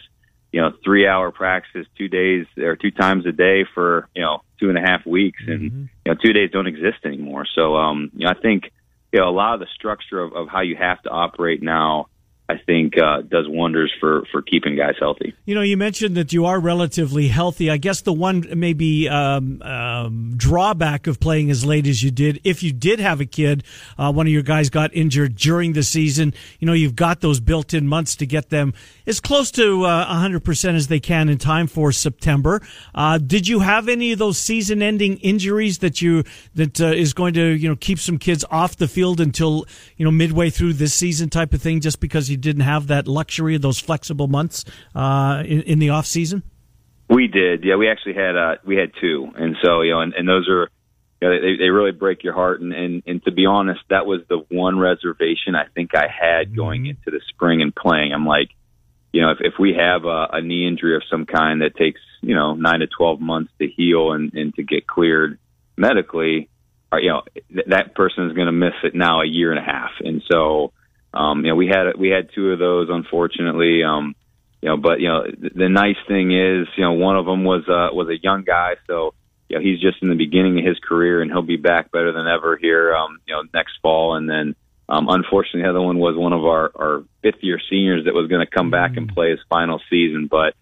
[0.51, 4.41] you know three hour practice, two days or two times a day for you know
[4.59, 7.45] two and a half weeks, and you know two days don't exist anymore.
[7.53, 8.71] So um, you know, I think
[9.17, 12.05] you know a lot of the structure of, of how you have to operate now
[12.49, 15.33] I think uh, does wonders for for keeping guys healthy.
[15.45, 17.69] You know, you mentioned that you are relatively healthy.
[17.69, 22.39] I guess the one maybe um, um, drawback of playing as late as you did,
[22.45, 23.63] if you did have a kid,
[23.97, 26.33] uh, one of your guys got injured during the season.
[26.59, 28.73] You know, you've got those built-in months to get them
[29.05, 32.61] as close to uh, 100% as they can in time for September.
[32.95, 36.23] Uh, did you have any of those season-ending injuries that you
[36.55, 39.65] that uh, is going to you know keep some kids off the field until
[39.97, 43.07] you know midway through this season type of thing, just because you didn't have that
[43.07, 46.43] luxury of those flexible months uh, in, in the off season?
[47.09, 47.75] We did, yeah.
[47.75, 50.69] We actually had uh, we had two, and so you know, and, and those are
[51.21, 52.61] you know, they they really break your heart.
[52.61, 56.55] And, and and to be honest, that was the one reservation I think I had
[56.55, 56.89] going mm-hmm.
[56.91, 58.13] into the spring and playing.
[58.13, 58.49] I'm like,
[59.13, 62.01] you know, if if we have a, a knee injury of some kind that takes
[62.21, 65.39] you know nine to twelve months to heal and and to get cleared
[65.75, 66.49] medically,
[66.91, 67.21] or, uh, you know,
[67.53, 70.21] th- that person is going to miss it now a year and a half, and
[70.29, 70.71] so
[71.13, 73.83] um, you know, we had we had two of those, unfortunately.
[73.83, 74.15] Um,
[74.61, 77.43] you know, but you know, the, the nice thing is, you know, one of them
[77.43, 79.13] was uh, was a young guy, so
[79.49, 82.11] you know, he's just in the beginning of his career, and he'll be back better
[82.11, 84.15] than ever here, um, you know, next fall.
[84.15, 84.55] And then,
[84.89, 88.27] um, unfortunately, the other one was one of our our fifth year seniors that was
[88.27, 89.13] going to come back and mm.
[89.13, 90.53] play his final season, but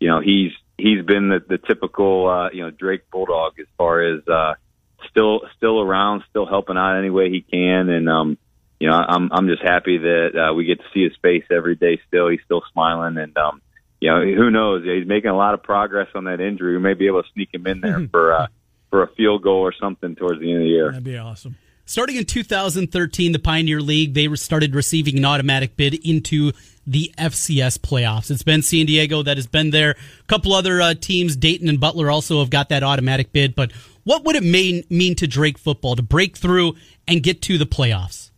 [0.00, 4.02] you know, he's he's been the, the typical uh, you know Drake Bulldog as far
[4.02, 4.54] as uh,
[5.08, 8.38] still still around, still helping out any way he can, and um,
[8.82, 11.76] you know, I'm I'm just happy that uh, we get to see his face every
[11.76, 12.00] day.
[12.08, 13.62] Still, he's still smiling, and um,
[14.00, 14.82] you know, who knows?
[14.82, 16.72] He's making a lot of progress on that injury.
[16.72, 18.46] We may be able to sneak him in there for uh,
[18.90, 20.90] for a field goal or something towards the end of the year.
[20.90, 21.54] That'd be awesome.
[21.84, 26.50] Starting in 2013, the Pioneer League they started receiving an automatic bid into
[26.84, 28.32] the FCS playoffs.
[28.32, 29.92] It's been San Diego that has been there.
[29.92, 33.54] A couple other uh, teams, Dayton and Butler, also have got that automatic bid.
[33.54, 33.70] But
[34.02, 36.74] what would it mean mean to Drake football to break through
[37.06, 38.31] and get to the playoffs?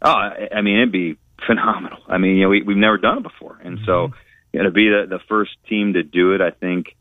[0.00, 1.98] Oh, I mean, it'd be phenomenal.
[2.06, 3.86] I mean, you know, we, we've never done it before, and mm-hmm.
[3.86, 4.12] so
[4.52, 6.96] you know, to be the, the first team to do it, I think,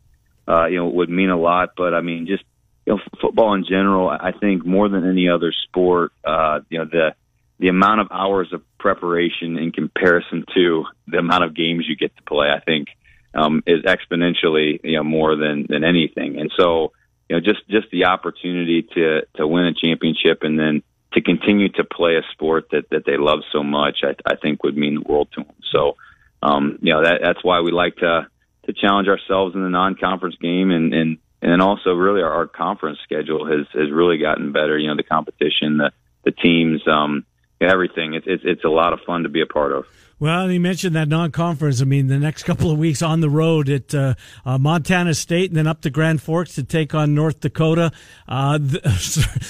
[0.47, 1.69] uh, you know, would mean a lot.
[1.77, 2.43] But I mean, just
[2.85, 6.79] you know, f- football in general, I think more than any other sport, uh, you
[6.79, 7.15] know, the
[7.59, 12.15] the amount of hours of preparation in comparison to the amount of games you get
[12.15, 12.89] to play, I think,
[13.33, 16.39] um, is exponentially you know more than than anything.
[16.39, 16.91] And so,
[17.29, 20.83] you know, just just the opportunity to to win a championship and then
[21.17, 24.63] to continue to play a sport that that they love so much, I, I think
[24.63, 25.55] would mean the world to them.
[25.71, 25.97] So,
[26.43, 28.27] um, you know, that that's why we like to
[28.65, 32.99] to challenge ourselves in the non-conference game, and and and also really our, our conference
[33.03, 34.77] schedule has has really gotten better.
[34.77, 35.91] You know, the competition, the
[36.23, 37.25] the teams, um,
[37.61, 38.13] everything.
[38.13, 39.85] It's it's it's a lot of fun to be a part of.
[40.19, 41.79] Well, you mentioned that non-conference.
[41.79, 45.51] I mean, the next couple of weeks on the road at uh, uh, Montana State,
[45.51, 47.91] and then up to Grand Forks to take on North Dakota.
[48.27, 48.83] Uh, th-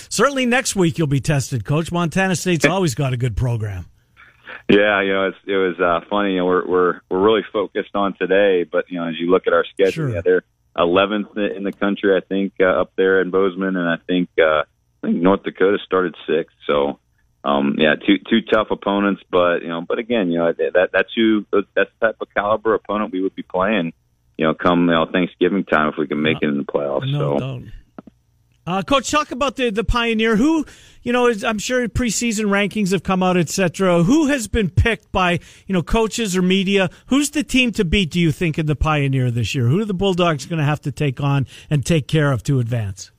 [0.09, 1.91] certainly, next week you'll be tested, Coach.
[1.91, 3.85] Montana State's always got a good program.
[4.69, 6.33] Yeah, you know, it's, it was uh, funny.
[6.33, 9.47] You know, we're we're we're really focused on today, but you know, as you look
[9.47, 10.09] at our schedule, sure.
[10.09, 10.43] yeah, they're
[10.77, 14.63] 11th in the country, I think, uh, up there in Bozeman, and I think uh,
[15.03, 16.55] I think North Dakota started sixth.
[16.67, 16.99] So
[17.47, 21.09] um, yeah, two two tough opponents, but you know, but again, you know, that that's
[21.15, 23.93] who that's the type of caliber opponent we would be playing.
[24.37, 27.09] You know, come you know Thanksgiving time if we can make it in the playoffs.
[27.09, 27.61] No, so.
[28.65, 30.35] Uh, Coach, talk about the the Pioneer.
[30.35, 30.65] Who,
[31.03, 34.03] you know, is, I'm sure preseason rankings have come out, etc.
[34.03, 36.89] Who has been picked by you know coaches or media?
[37.05, 38.11] Who's the team to beat?
[38.11, 39.67] Do you think in the Pioneer this year?
[39.67, 42.59] Who are the Bulldogs going to have to take on and take care of to
[42.59, 43.11] advance?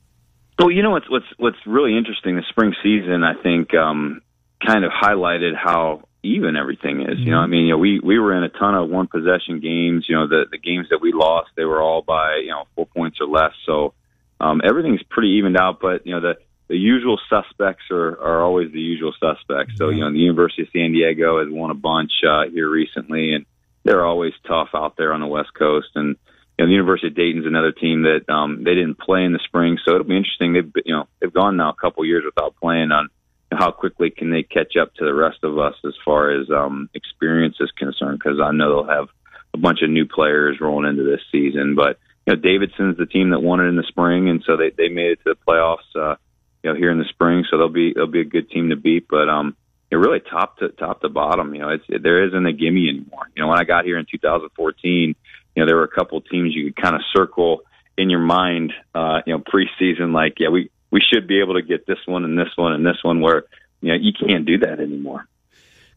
[0.59, 2.37] Well, you know what's what's what's really interesting.
[2.37, 4.23] The spring season, I think, um,
[4.65, 7.17] kind of highlighted how even everything is.
[7.17, 7.23] Mm-hmm.
[7.23, 9.61] You know, I mean, you know, we we were in a ton of one possession
[9.61, 10.07] games.
[10.09, 12.87] You know, the the games that we lost, they were all by you know four
[12.87, 13.53] points or less.
[13.67, 13.95] So
[14.41, 15.79] um, everything's pretty evened out.
[15.81, 16.35] But you know, the
[16.67, 19.75] the usual suspects are are always the usual suspects.
[19.77, 23.35] So you know, the University of San Diego has won a bunch uh, here recently,
[23.35, 23.47] and
[23.85, 25.89] they're always tough out there on the West Coast.
[25.95, 26.17] And
[26.59, 29.39] you know, the University of Dayton's another team that um, they didn't play in the
[29.45, 30.53] spring, so it'll be interesting.
[30.53, 33.09] They've you know they've gone now a couple years without playing on
[33.53, 36.91] how quickly can they catch up to the rest of us as far as um,
[36.95, 38.19] experience is concerned?
[38.23, 39.09] Because I know they'll have
[39.55, 41.75] a bunch of new players rolling into this season.
[41.75, 44.71] But you know, Davidson's the team that won it in the spring, and so they
[44.71, 45.95] they made it to the playoffs.
[45.95, 46.17] Uh,
[46.63, 48.77] you know, here in the spring, so they'll be they'll be a good team to
[48.77, 49.07] beat.
[49.09, 49.57] But um,
[49.91, 51.55] it really top to top to bottom.
[51.55, 53.29] You know, it's it, there isn't a gimme anymore.
[53.35, 55.15] You know, when I got here in 2014,
[55.55, 57.63] you know, there were a couple teams you could kind of circle
[57.97, 58.73] in your mind.
[58.95, 62.25] Uh, you know, preseason, like yeah, we we should be able to get this one
[62.25, 63.45] and this one and this one where
[63.81, 65.27] you know you can't do that anymore.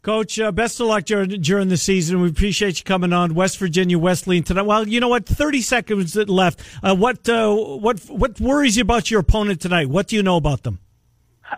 [0.01, 2.21] Coach, uh, best of luck during, during the season.
[2.21, 4.63] We appreciate you coming on West Virginia Wesleyan tonight.
[4.63, 5.27] Well, you know what?
[5.27, 6.61] Thirty seconds left.
[6.81, 9.89] Uh, what uh, what what worries you about your opponent tonight?
[9.89, 10.79] What do you know about them?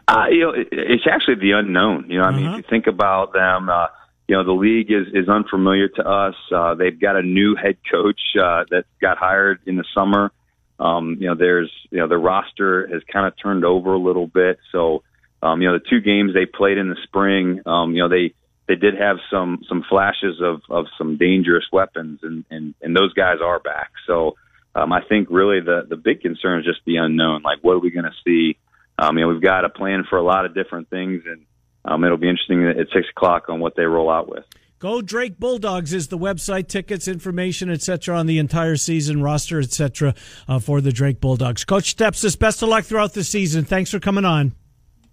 [0.08, 2.10] Uh, you know, it's actually the unknown.
[2.10, 3.88] You know, I mean, if you think about them, uh,
[4.28, 6.36] you know, the league is is unfamiliar to us.
[6.54, 10.32] Uh, they've got a new head coach uh, that got hired in the summer.
[10.80, 14.28] Um, you know, there's you know the roster has kind of turned over a little
[14.28, 14.60] bit.
[14.72, 15.04] So,
[15.42, 18.34] um, you know, the two games they played in the spring, um, you know, they
[18.68, 23.14] they did have some some flashes of of some dangerous weapons, and and and those
[23.14, 23.92] guys are back.
[24.08, 24.36] So,
[24.74, 27.44] um, I think really the the big concern is just the unknown.
[27.44, 28.58] Like, what are we going to see?
[29.04, 31.46] Um, you know, we've got a plan for a lot of different things, and
[31.86, 34.46] um, it'll be interesting at six o'clock on what they roll out with.
[34.80, 38.18] Go Drake Bulldogs is the website, tickets, information, etc.
[38.18, 40.14] on the entire season roster, etc.
[40.48, 41.64] Uh, for the Drake Bulldogs.
[41.64, 43.64] Coach Stepsis, best of luck throughout the season.
[43.64, 44.54] Thanks for coming on.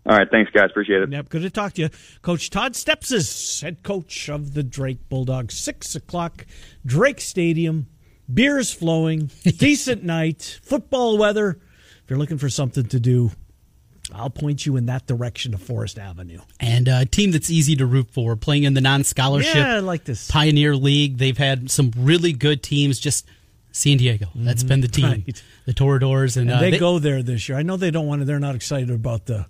[0.06, 0.70] All right, thanks, guys.
[0.70, 1.12] Appreciate it.
[1.12, 1.88] Yep, good to talk to you.
[2.22, 5.56] Coach Todd Stepsis, head coach of the Drake Bulldogs.
[5.58, 6.46] Six o'clock,
[6.84, 7.86] Drake Stadium,
[8.32, 11.60] beers flowing, decent night, football weather.
[12.02, 13.30] If you're looking for something to do,
[14.14, 16.40] I'll point you in that direction to Forest Avenue.
[16.58, 20.04] And a team that's easy to root for, playing in the non-scholarship Yeah, I like
[20.04, 20.30] this.
[20.30, 21.18] Pioneer League.
[21.18, 22.98] They've had some really good teams.
[22.98, 23.26] Just
[23.72, 24.26] San Diego.
[24.34, 25.04] That's been the team.
[25.06, 25.10] Mm-hmm.
[25.30, 25.42] Right.
[25.66, 27.56] The Toradors and, And uh, they, go there this year.
[27.56, 28.24] I know they don't want to.
[28.24, 29.46] They're not excited about the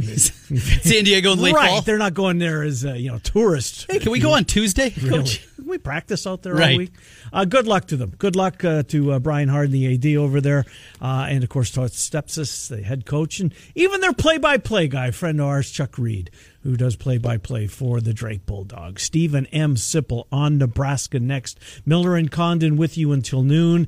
[0.00, 1.68] San Diego and Lake right.
[1.68, 1.82] Fall.
[1.82, 3.86] They're not going there as uh, you know tourists.
[3.90, 5.38] Hey, can we go on Tuesday, Really.
[5.64, 6.76] We practice out there all Right.
[6.76, 6.92] week.
[7.32, 8.12] Uh, good luck to them.
[8.18, 10.64] Good luck uh, to uh, Brian Hardin, the AD over there,
[11.00, 15.40] uh, and of course Todd Stepsis, the head coach, and even their play-by-play guy, friend
[15.40, 16.30] of ours, Chuck Reed,
[16.62, 19.02] who does play-by-play for the Drake Bulldogs.
[19.04, 19.76] Steven M.
[19.76, 21.58] Sipple on Nebraska next.
[21.86, 23.86] Miller and Condon with you until noon.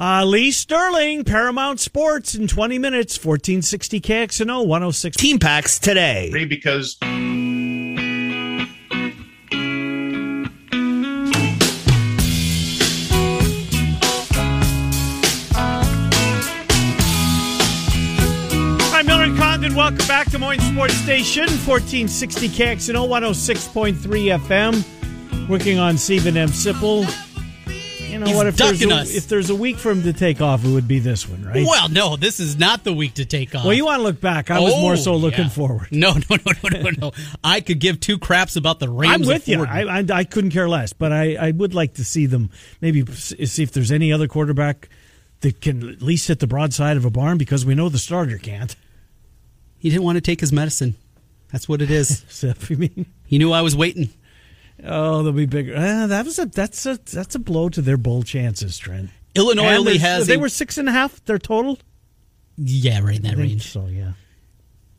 [0.00, 5.14] Uh, Lee Sterling, Paramount Sports in 20 minutes, 1460 KXNO 106.
[5.14, 6.30] Team packs today.
[6.46, 7.08] because Hi,
[19.02, 19.74] Miller and Condon.
[19.74, 25.48] Welcome back to Moines Sports Station, 1460 KXNO 106.3 FM.
[25.50, 26.48] Working on Steven M.
[26.48, 27.29] Sipple.
[28.10, 28.46] You know He's what?
[28.46, 29.14] If there's, a, us.
[29.14, 31.64] if there's a week for him to take off, it would be this one, right?
[31.66, 33.64] Well, no, this is not the week to take off.
[33.64, 34.50] Well, you want to look back.
[34.50, 35.48] I was Oh, more so oh, looking yeah.
[35.50, 35.88] forward.
[35.92, 37.12] No, no, no, no, no, no.
[37.44, 39.22] I could give two craps about the Rams.
[39.22, 39.64] I'm with you.
[39.64, 43.04] I, I, I couldn't care less, but I, I would like to see them maybe
[43.12, 44.88] see if there's any other quarterback
[45.40, 48.36] that can at least hit the broadside of a barn because we know the starter
[48.38, 48.76] can't.
[49.78, 50.96] he didn't want to take his medicine.
[51.52, 52.24] That's what it is.
[52.68, 53.06] You mean?
[53.24, 54.10] he knew I was waiting.
[54.84, 55.74] Oh, they'll be bigger.
[55.76, 59.10] Uh, that was a that's a that's a blow to their bowl chances, Trent.
[59.34, 61.24] Illinois only has they a- were six and a half.
[61.24, 61.78] Their total.
[62.56, 63.70] yeah, right in I that think range.
[63.72, 64.12] So yeah.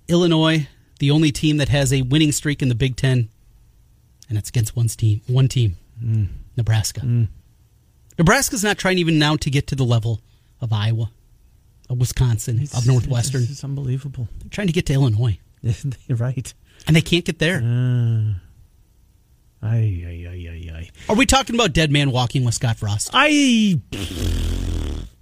[0.07, 0.67] Illinois,
[0.99, 3.29] the only team that has a winning streak in the Big Ten,
[4.29, 5.21] and it's against one team.
[5.27, 6.27] One team, Mm.
[6.57, 7.01] Nebraska.
[8.17, 10.21] Nebraska's not trying even now to get to the level
[10.59, 11.11] of Iowa,
[11.89, 13.43] of Wisconsin, of Northwestern.
[13.43, 14.27] It's, unbelievable.
[14.39, 15.39] They're trying to get to Illinois,
[16.09, 16.53] right.
[16.87, 17.57] and they can't get there.
[17.57, 18.33] Uh,
[19.63, 20.89] Ay, ay, ay, ay, ay.
[21.07, 23.11] Are we talking about dead man walking with Scott Frost?
[23.13, 23.79] I.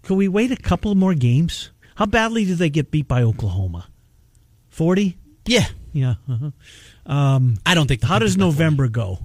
[0.04, 1.72] Can we wait a couple more games?
[1.96, 3.88] How badly did they get beat by Oklahoma?
[4.70, 5.18] Forty.
[5.46, 6.16] Yeah, Yeah.
[6.30, 6.52] uh-huh.
[7.06, 8.04] I don't think.
[8.04, 9.20] How does November go?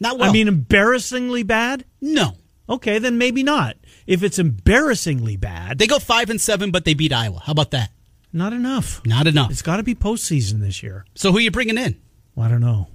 [0.00, 0.30] Not well.
[0.30, 1.84] I mean, embarrassingly bad.
[2.00, 2.32] no.
[2.68, 3.76] Okay, then maybe not.
[4.06, 7.40] If it's embarrassingly bad, They go five and seven, but they beat Iowa.
[7.44, 7.90] How about that?
[8.32, 9.04] not enough.
[9.04, 9.50] Not enough.
[9.50, 11.04] It's got to be postseason this year.
[11.14, 12.00] So who are you bringing in?
[12.34, 12.86] Well, I don't know.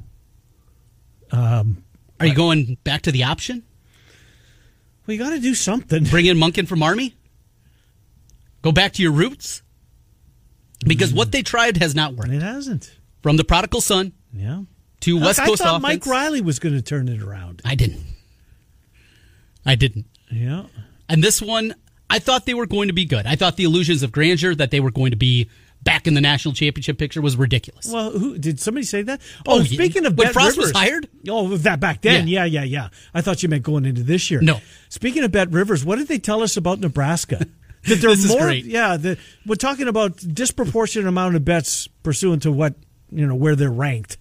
[1.32, 1.84] Um,
[2.20, 3.64] Are you going back to the option?
[5.06, 6.04] We got to do something.
[6.06, 7.16] Bring in Monken from Army?
[8.62, 9.62] Go back to your roots?
[10.86, 12.32] Because what they tried has not worked.
[12.32, 12.96] It hasn't.
[13.24, 14.64] From the prodigal son Yeah.
[15.02, 16.06] to West Look, Coast I thought offense.
[16.06, 17.62] Mike Riley was going to turn it around.
[17.66, 18.04] I didn't.
[19.66, 20.06] I didn't.
[20.32, 20.66] Yeah.
[21.10, 21.74] And this one,
[22.10, 23.26] I thought they were going to be good.
[23.26, 25.50] I thought the illusions of grandeur that they were going to be
[25.84, 27.90] back in the national championship picture was ridiculous.
[27.92, 29.22] Well, who did somebody say that?
[29.46, 29.64] Oh, Oh, yeah.
[29.66, 31.10] speaking of When Bet Frost was Rivers- hired?
[31.30, 32.28] Oh, that back then.
[32.28, 32.44] Yeah.
[32.46, 32.62] Yeah.
[32.64, 34.42] yeah, yeah, I thought you meant going into this year.
[34.42, 34.60] No.
[34.90, 37.46] Speaking of Bet Rivers, what did they tell us about Nebraska?
[37.88, 38.66] That there This is more, great.
[38.66, 42.74] Yeah, the, we're talking about disproportionate amount of bets pursuant to what
[43.12, 44.18] you know where they're ranked,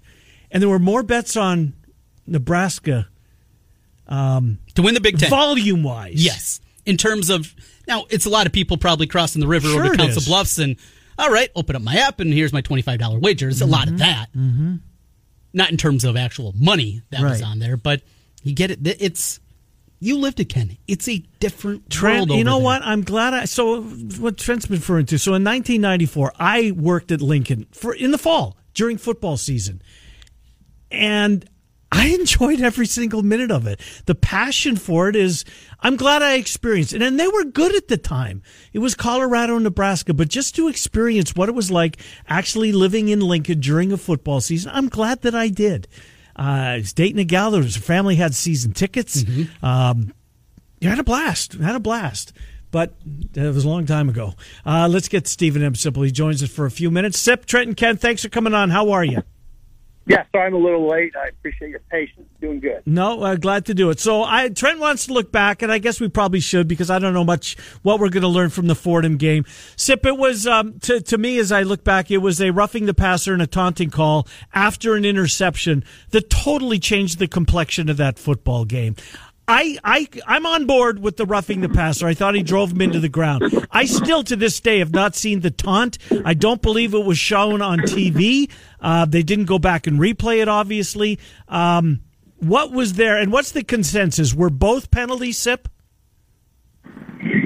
[0.53, 1.73] and there were more bets on
[2.29, 3.09] Nebraska
[4.07, 5.31] um, to win the Big Ten.
[5.31, 6.25] volume wise.
[6.25, 6.61] Yes.
[6.85, 7.53] In terms of
[7.89, 10.23] now, it's a lot of people probably crossing the river Sure over to Council.
[10.27, 10.77] Bluffs and
[11.19, 13.49] all right, open up my app and here's my twenty five dollar wager.
[13.49, 14.27] It's a lot of that.
[14.37, 14.77] Mm-hmm.
[15.53, 18.03] Not in terms of actual money that was on there, but
[18.43, 18.81] you get it.
[18.83, 19.41] It's
[19.99, 20.77] you lived it, Ken.
[20.87, 22.39] It's a different Trent, world.
[22.39, 22.65] you know there.
[22.65, 22.83] what?
[22.83, 23.45] I'm glad I.
[23.47, 25.19] So, what Trent's been referring to.
[25.19, 29.81] So, in 1994, I worked at Lincoln for in the fall during football season,
[30.91, 31.49] and
[31.97, 33.81] I enjoyed every single minute of it.
[34.05, 35.45] The passion for it is.
[35.81, 38.43] I'm glad I experienced it, and they were good at the time.
[38.73, 43.21] It was Colorado, Nebraska, but just to experience what it was like actually living in
[43.21, 45.89] Lincoln during a football season, I'm glad that I did.
[46.35, 49.23] Uh, he's dating a gal that his family had season tickets.
[49.23, 49.65] Mm-hmm.
[49.65, 50.13] Um,
[50.81, 51.55] you had a blast.
[51.55, 52.33] Had a blast.
[52.71, 52.95] But
[53.35, 54.35] it was a long time ago.
[54.65, 55.73] Uh, let's get Steven M.
[55.73, 56.05] Sipple.
[56.05, 57.19] He joins us for a few minutes.
[57.19, 58.69] Sip, Trent, and Ken, thanks for coming on.
[58.69, 59.23] How are you?
[60.09, 61.15] Yeah, sorry I'm a little late.
[61.17, 62.29] I appreciate your patience.
[62.41, 62.83] Doing good.
[62.87, 63.99] No, uh, glad to do it.
[63.99, 67.01] So I Trent wants to look back, and I guess we probably should because I
[67.01, 69.45] don't know much what we're going to learn from the Fordham game.
[69.75, 72.87] Sip, it was um, to to me as I look back, it was a roughing
[72.87, 77.97] the passer and a taunting call after an interception that totally changed the complexion of
[77.97, 78.95] that football game.
[79.49, 82.07] I, I, I'm on board with the roughing the passer.
[82.07, 83.67] I thought he drove him into the ground.
[83.71, 85.99] I still, to this day, have not seen the taunt.
[86.25, 88.51] I don't believe it was shown on TV.
[88.81, 91.21] Uh, they didn't go back and replay it, obviously.
[91.47, 92.01] Um,
[92.39, 94.35] what was there, and what's the consensus?
[94.35, 95.69] Were both penalties sip?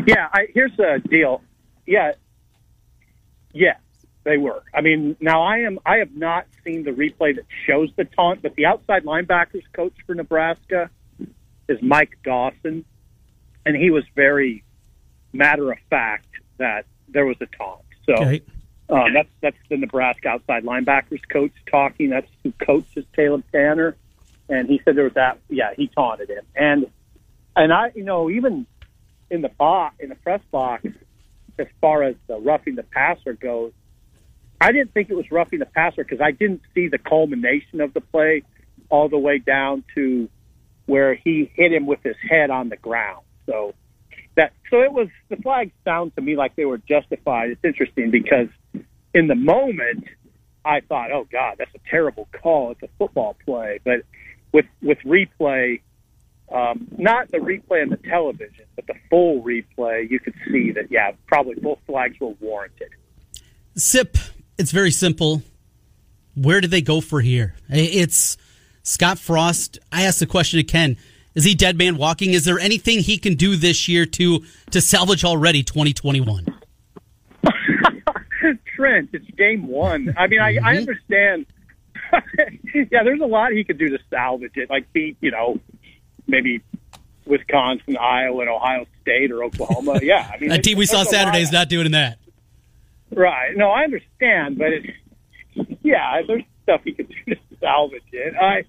[0.06, 1.42] Yeah, I, here's the deal.
[1.86, 2.12] Yeah,
[3.52, 3.78] yes,
[4.24, 4.62] they were.
[4.74, 5.78] I mean, now I am.
[5.84, 9.94] I have not seen the replay that shows the taunt, but the outside linebackers coach
[10.06, 10.90] for Nebraska
[11.70, 12.84] is Mike Dawson,
[13.64, 14.64] and he was very
[15.32, 16.26] matter of fact
[16.58, 17.82] that there was a taunt.
[18.06, 18.42] So okay.
[18.88, 22.10] um, that's that's the Nebraska outside linebackers coach talking.
[22.10, 23.94] That's who coaches Caleb Tannor,
[24.48, 25.38] and he said there was that.
[25.48, 26.86] Yeah, he taunted him, and
[27.56, 28.66] and I, you know, even
[29.30, 30.84] in the box in the press box,
[31.58, 33.72] as far as the roughing the passer goes,
[34.60, 37.94] I didn't think it was roughing the passer because I didn't see the culmination of
[37.94, 38.42] the play
[38.88, 40.28] all the way down to
[40.90, 43.24] where he hit him with his head on the ground.
[43.46, 43.74] So
[44.34, 47.50] that so it was the flags sound to me like they were justified.
[47.50, 48.48] It's interesting because
[49.14, 50.04] in the moment
[50.64, 52.72] I thought, oh God, that's a terrible call.
[52.72, 54.00] It's a football play, but
[54.52, 55.80] with with replay,
[56.52, 60.90] um, not the replay on the television, but the full replay, you could see that
[60.90, 62.90] yeah, probably both flags were warranted.
[63.76, 64.18] Sip,
[64.58, 65.42] it's very simple.
[66.34, 67.54] Where do they go for here?
[67.68, 68.36] It's
[68.90, 70.96] Scott Frost, I asked the question to Ken.
[71.36, 72.32] Is he dead man walking?
[72.32, 76.46] Is there anything he can do this year to to salvage already 2021?
[78.74, 80.12] Trent, it's game one.
[80.18, 80.66] I mean, I, mm-hmm.
[80.66, 81.46] I understand.
[82.90, 85.60] yeah, there's a lot he could do to salvage it, like beat, you know,
[86.26, 86.60] maybe
[87.26, 90.00] Wisconsin, Iowa, and Ohio State or Oklahoma.
[90.02, 92.18] Yeah, I mean, that team we saw Saturday is not doing that.
[93.12, 93.56] Right.
[93.56, 94.88] No, I understand, but it's
[95.82, 98.34] yeah, there's stuff he could do to salvage it.
[98.34, 98.64] I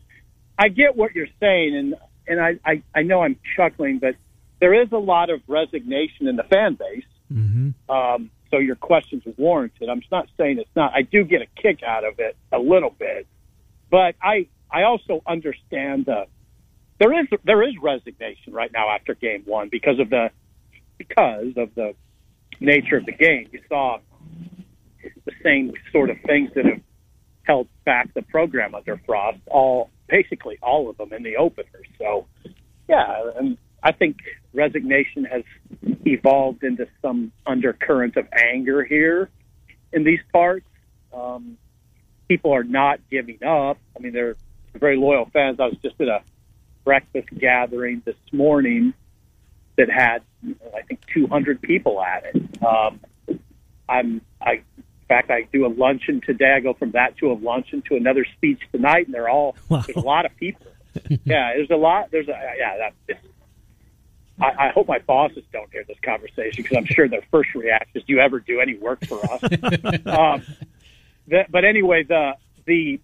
[0.62, 1.96] I get what you're saying, and
[2.28, 4.16] and I, I I know I'm chuckling, but
[4.60, 7.04] there is a lot of resignation in the fan base.
[7.34, 7.92] Mm-hmm.
[7.92, 9.90] Um, so your question's are warranted.
[9.90, 10.94] I'm not saying it's not.
[10.94, 13.26] I do get a kick out of it a little bit,
[13.90, 16.26] but I I also understand the
[17.00, 20.30] there is there is resignation right now after game one because of the
[21.00, 21.96] because of the
[22.60, 23.50] nature of the game.
[23.52, 23.98] You saw
[25.26, 26.82] the same sort of things that have
[27.42, 31.66] held back the program under Frost, all basically all of them in the opener.
[31.98, 32.28] So,
[32.88, 34.18] yeah, and I think
[34.54, 35.44] resignation has
[36.06, 39.30] evolved into some undercurrent of anger here
[39.92, 40.68] in these parts.
[41.14, 41.58] Um,
[42.28, 43.80] people are not giving up.
[43.96, 44.36] I mean, they're
[44.76, 45.60] very loyal fans.
[45.60, 46.22] I was just at a
[46.84, 48.94] breakfast gathering this morning
[49.78, 50.22] that had,
[50.76, 52.64] I think, 200 people at it.
[52.64, 53.00] Um,
[53.88, 54.62] I'm I
[55.12, 56.54] fact, I do a luncheon today.
[56.56, 59.84] I go from that to a luncheon to another speech tonight, and they're all wow.
[59.86, 60.68] there's a lot of people.
[61.26, 62.12] yeah, there's a lot.
[62.12, 62.90] There's a yeah.
[63.08, 63.18] That,
[64.40, 67.92] I, I hope my bosses don't hear this conversation because I'm sure their first reaction
[67.96, 69.44] is, "Do you ever do any work for us?"
[70.06, 70.44] um,
[71.28, 72.34] the, but anyway, the
[72.66, 73.02] the,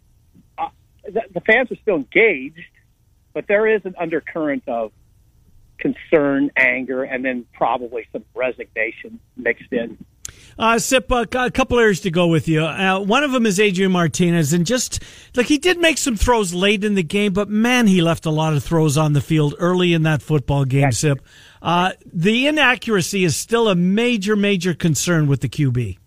[0.58, 0.70] uh,
[1.04, 2.60] the the fans are still engaged,
[3.34, 4.93] but there is an undercurrent of
[5.78, 9.98] concern, anger, and then probably some resignation mixed in.
[10.60, 12.63] Uh, Sip, uh, a couple areas to go with you.
[12.63, 15.04] Uh, one of them is Adrian Martinez, and just
[15.36, 18.32] like he did make some throws late in the game, but man, he left a
[18.32, 20.91] lot of throws on the field early in that football game.
[20.91, 21.20] Sip,
[21.62, 25.98] uh, the inaccuracy is still a major, major concern with the QB.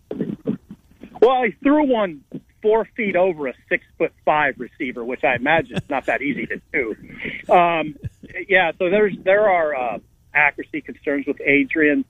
[1.20, 2.24] Well, he threw one
[2.62, 6.46] four feet over a six foot five receiver, which I imagine is not that easy
[6.46, 6.96] to do.
[7.52, 7.96] Um,
[8.48, 9.98] yeah, so there's there are uh,
[10.34, 12.04] accuracy concerns with Adrian.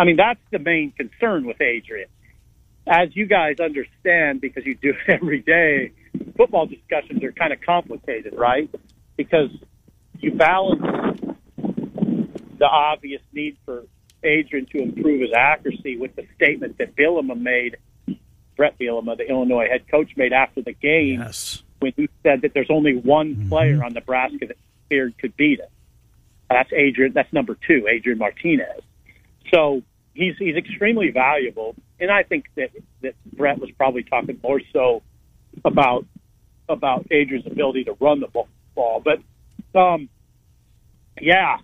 [0.00, 2.08] I mean, that's the main concern with Adrian.
[2.86, 5.92] As you guys understand, because you do it every day,
[6.38, 8.70] football discussions are kind of complicated, right?
[9.18, 9.50] Because
[10.18, 10.80] you balance
[11.58, 13.84] the obvious need for
[14.22, 17.76] Adrian to improve his accuracy with the statement that Bielema made,
[18.56, 21.62] Bret Bielema, the Illinois head coach, made after the game yes.
[21.80, 23.48] when he said that there's only one mm-hmm.
[23.50, 24.56] player on Nebraska that
[24.88, 25.70] feared could beat it.
[26.48, 27.12] That's Adrian.
[27.12, 28.80] That's number two, Adrian Martinez.
[29.52, 29.82] So
[30.14, 32.70] he's he's extremely valuable, and I think that
[33.02, 35.02] that Bret was probably talking more so
[35.64, 36.06] about
[36.68, 38.28] about Adrian's ability to run the
[38.74, 39.02] ball.
[39.04, 40.08] But um,
[41.20, 41.58] yeah,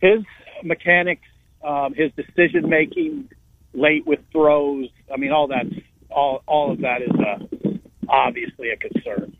[0.00, 0.20] his
[0.62, 1.26] mechanics,
[1.62, 3.30] um, his decision making,
[3.72, 4.88] late with throws.
[5.12, 5.74] I mean, all that's
[6.10, 7.68] all all of that is uh,
[8.08, 9.36] obviously a concern.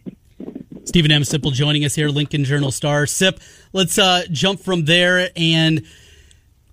[0.84, 1.22] Steven M.
[1.22, 3.06] Sipple joining us here, Lincoln Journal Star.
[3.06, 3.40] Sip,
[3.74, 5.28] let's uh, jump from there.
[5.36, 5.86] And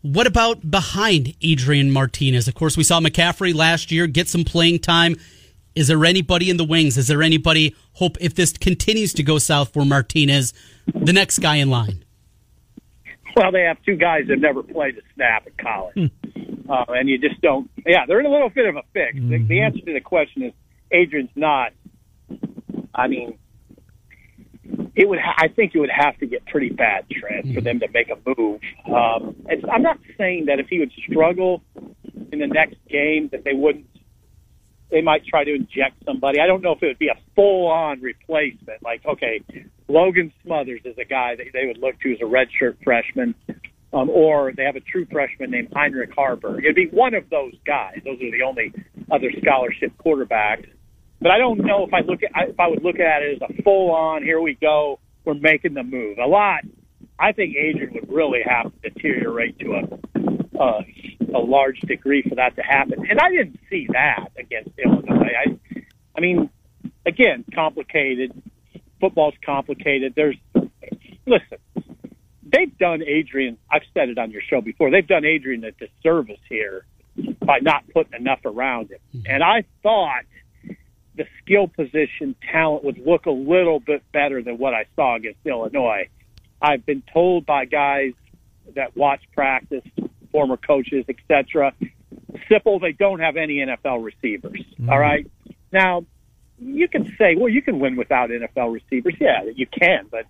[0.06, 2.48] what about behind Adrian Martinez?
[2.48, 5.16] Of course, we saw McCaffrey last year get some playing time.
[5.74, 6.96] Is there anybody in the wings?
[6.96, 10.54] Is there anybody hope if this continues to go south for Martinez,
[10.94, 12.06] the next guy in line?
[13.36, 16.72] Well, they have two guys that never played a snap at college, hmm.
[16.72, 17.70] uh, and you just don't.
[17.84, 19.18] Yeah, they're in a little bit of a fix.
[19.18, 19.30] Mm-hmm.
[19.30, 19.66] The, the mm-hmm.
[19.66, 20.54] answer to the question is
[20.92, 21.74] Adrian's not.
[22.94, 23.40] I mean,
[24.96, 25.20] it would.
[25.20, 28.10] Ha- I think it would have to get pretty bad, Trent, for them to make
[28.10, 28.62] a move.
[28.88, 29.36] Um,
[29.72, 31.62] I'm not saying that if he would struggle
[32.32, 33.88] in the next game, that they wouldn't.
[34.92, 36.40] They might try to inject somebody.
[36.40, 38.84] I don't know if it would be a full-on replacement.
[38.84, 39.42] Like, okay,
[39.88, 43.34] Logan Smothers is a guy that they would look to as a redshirt freshman,
[43.92, 46.60] um, or they have a true freshman named Heinrich Haarberg.
[46.60, 48.00] It'd be one of those guys.
[48.06, 48.72] Those are the only
[49.12, 50.68] other scholarship quarterbacks
[51.22, 53.50] but I don't know if I look at if I would look at it as
[53.50, 54.24] a full on.
[54.24, 55.00] Here we go.
[55.24, 56.18] We're making the move.
[56.18, 56.62] A lot.
[57.18, 60.82] I think Adrian would really have to deteriorate to a uh,
[61.36, 63.06] a large degree for that to happen.
[63.10, 65.32] And I didn't see that against Illinois.
[65.46, 65.82] I,
[66.16, 66.50] I mean,
[67.06, 68.32] again, complicated.
[69.02, 70.14] Football's complicated.
[70.16, 70.38] There's
[71.26, 71.58] listen.
[72.44, 73.58] They've done Adrian.
[73.70, 74.92] I've said it on your show before.
[74.92, 76.86] They've done Adrian a disservice here
[77.42, 79.24] by not putting enough around him.
[79.26, 80.24] And I thought
[81.16, 85.40] the skill position talent would look a little bit better than what I saw against
[85.46, 86.10] Illinois.
[86.62, 88.14] I've been told by guys
[88.76, 89.84] that watch practice,
[90.32, 91.74] former coaches, etc.
[92.50, 94.60] Simple, they don't have any NFL receivers.
[94.60, 94.90] Mm-hmm.
[94.90, 95.30] All right.
[95.72, 96.06] Now,
[96.60, 99.16] you can say, well, you can win without NFL receivers.
[99.20, 100.26] Yeah, you can, but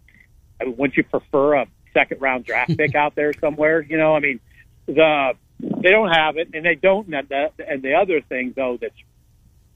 [0.62, 3.82] wouldn't you prefer a second round draft pick out there somewhere?
[3.82, 4.40] You know, I mean,
[4.88, 7.14] the they don't have it, and they don't.
[7.14, 8.96] And the, and the other thing, though, that's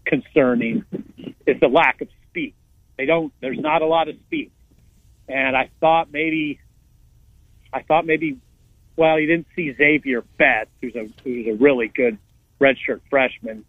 [0.10, 0.84] concerning
[1.46, 2.54] is the lack of speed.
[2.98, 3.32] They don't.
[3.40, 4.52] There's not a lot of speed,
[5.30, 6.60] and I thought maybe,
[7.72, 8.38] I thought maybe,
[8.98, 12.18] well, you didn't see Xavier Betts, who's a who's a really good
[12.60, 13.64] redshirt freshman.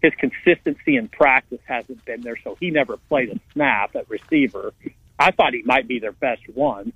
[0.00, 4.72] His consistency in practice hasn't been there, so he never played a snap at receiver.
[5.18, 6.92] I thought he might be their best one.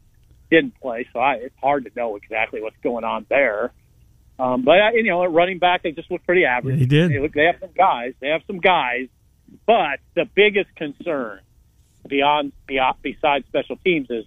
[0.50, 3.72] Didn't play, so I, it's hard to know exactly what's going on there.
[4.38, 6.78] Um, but uh, you know, at running back, they just look pretty average.
[6.78, 7.10] He did.
[7.10, 8.14] They, look, they have some guys.
[8.20, 9.08] They have some guys,
[9.66, 11.40] but the biggest concern
[12.06, 14.24] beyond, beyond besides special teams is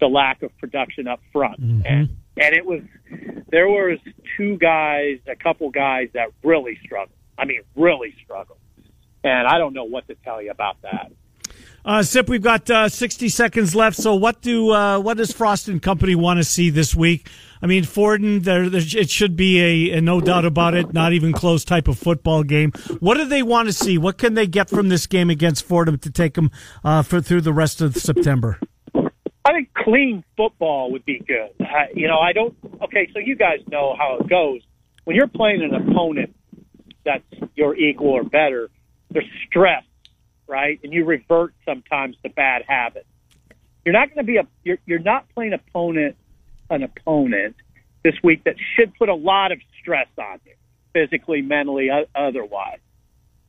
[0.00, 1.60] the lack of production up front.
[1.60, 1.82] Mm-hmm.
[1.84, 2.82] And and it was
[3.50, 3.98] there was
[4.36, 7.16] two guys, a couple guys that really struggled.
[7.36, 8.58] I mean, really struggled.
[9.24, 11.12] And I don't know what to tell you about that.
[11.84, 13.96] Uh, Sip, we've got uh, 60 seconds left.
[13.96, 17.28] So, what do uh, what does Frost and Company want to see this week?
[17.62, 21.12] I mean, Fordham, there, there, it should be a, a, no doubt about it, not
[21.12, 22.72] even close type of football game.
[23.00, 23.98] What do they want to see?
[23.98, 26.50] What can they get from this game against Fordham to take them
[26.84, 28.58] uh, for through the rest of September?
[28.94, 31.50] I think clean football would be good.
[31.60, 32.54] I, you know, I don't.
[32.82, 34.60] Okay, so you guys know how it goes
[35.04, 36.36] when you're playing an opponent
[37.04, 38.68] that's your equal or better.
[39.10, 39.84] There's stress,
[40.46, 40.78] right?
[40.84, 43.06] And you revert sometimes to bad habits.
[43.84, 44.46] You're not going to be a.
[44.64, 46.16] You're, you're not playing opponent
[46.70, 47.56] an opponent
[48.04, 50.54] this week that should put a lot of stress on you,
[50.92, 52.78] physically, mentally, otherwise.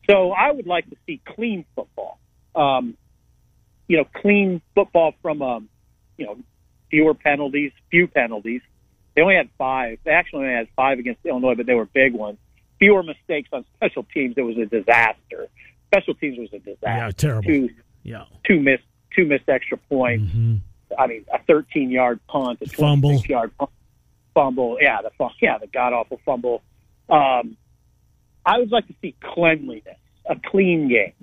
[0.10, 2.20] So I would like to see clean football.
[2.56, 2.98] Um,
[3.88, 5.70] you know, clean football from um,
[6.18, 6.38] you know,
[6.90, 8.62] fewer penalties, few penalties.
[9.16, 10.00] They only had five.
[10.04, 12.38] They actually only had five against Illinois, but they were big ones.
[12.78, 14.36] Fewer mistakes on special teams.
[14.38, 15.48] It was a disaster.
[15.88, 16.80] Special teams was a disaster.
[16.86, 17.48] Yeah, terrible.
[17.48, 17.70] Two,
[18.04, 18.84] yeah, two missed,
[19.16, 20.32] two missed extra points.
[20.32, 20.56] Mm-hmm.
[21.00, 23.52] I mean, a 13 yard punt, a 26 yard
[24.34, 24.78] fumble.
[24.82, 26.62] Yeah, the yeah, the god awful fumble.
[27.10, 27.56] Um,
[28.46, 29.98] I would like to see cleanliness,
[30.30, 31.14] a clean game.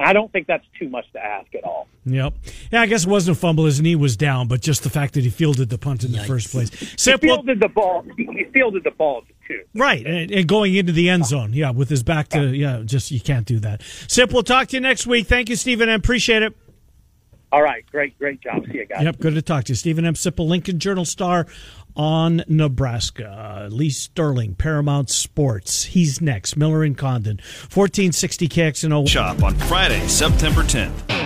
[0.00, 1.88] I don't think that's too much to ask at all.
[2.06, 2.34] Yep.
[2.70, 3.64] Yeah, I guess it wasn't a fumble.
[3.64, 6.20] His knee was down, but just the fact that he fielded the punt in Yikes.
[6.20, 6.70] the first place.
[6.96, 7.28] Simple.
[7.28, 8.04] He fielded the ball.
[8.16, 9.64] He fielded the ball too.
[9.74, 11.52] Right, and, and, going into the end zone.
[11.52, 13.82] Yeah, with his back to yeah, just you can't do that.
[14.06, 14.32] Sip.
[14.32, 15.26] We'll talk to you next week.
[15.26, 15.88] Thank you, Steven.
[15.88, 16.56] I appreciate it.
[17.50, 18.64] All right, great, great job.
[18.66, 19.02] See you guys.
[19.02, 19.74] Yep, good to talk to you.
[19.74, 20.14] Steven M.
[20.14, 21.46] Sipple, Lincoln Journal Star
[21.96, 23.26] on Nebraska.
[23.28, 25.84] Uh, Lee Sterling, Paramount Sports.
[25.84, 26.56] He's next.
[26.56, 27.38] Miller and Condon,
[27.72, 29.08] 1460 KXNO.
[29.08, 31.17] Shop on Friday, September 10th.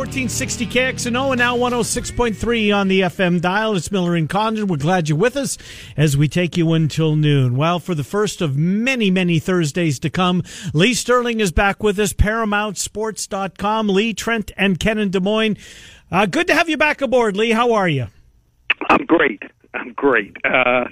[0.00, 3.76] 1460 KXNO and now 106.3 on the FM dial.
[3.76, 4.66] It's Miller and Condon.
[4.66, 5.58] We're glad you're with us
[5.94, 7.54] as we take you until noon.
[7.54, 10.42] Well, for the first of many, many Thursdays to come,
[10.72, 13.88] Lee Sterling is back with us, ParamountSports.com.
[13.90, 15.58] Lee, Trent, and Ken in Des Moines.
[16.10, 17.50] Uh, good to have you back aboard, Lee.
[17.50, 18.06] How are you?
[18.88, 19.42] I'm great.
[19.74, 20.34] I'm great.
[20.46, 20.86] Uh,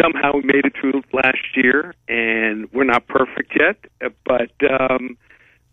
[0.00, 5.18] somehow we made it through last year, and we're not perfect yet, but um,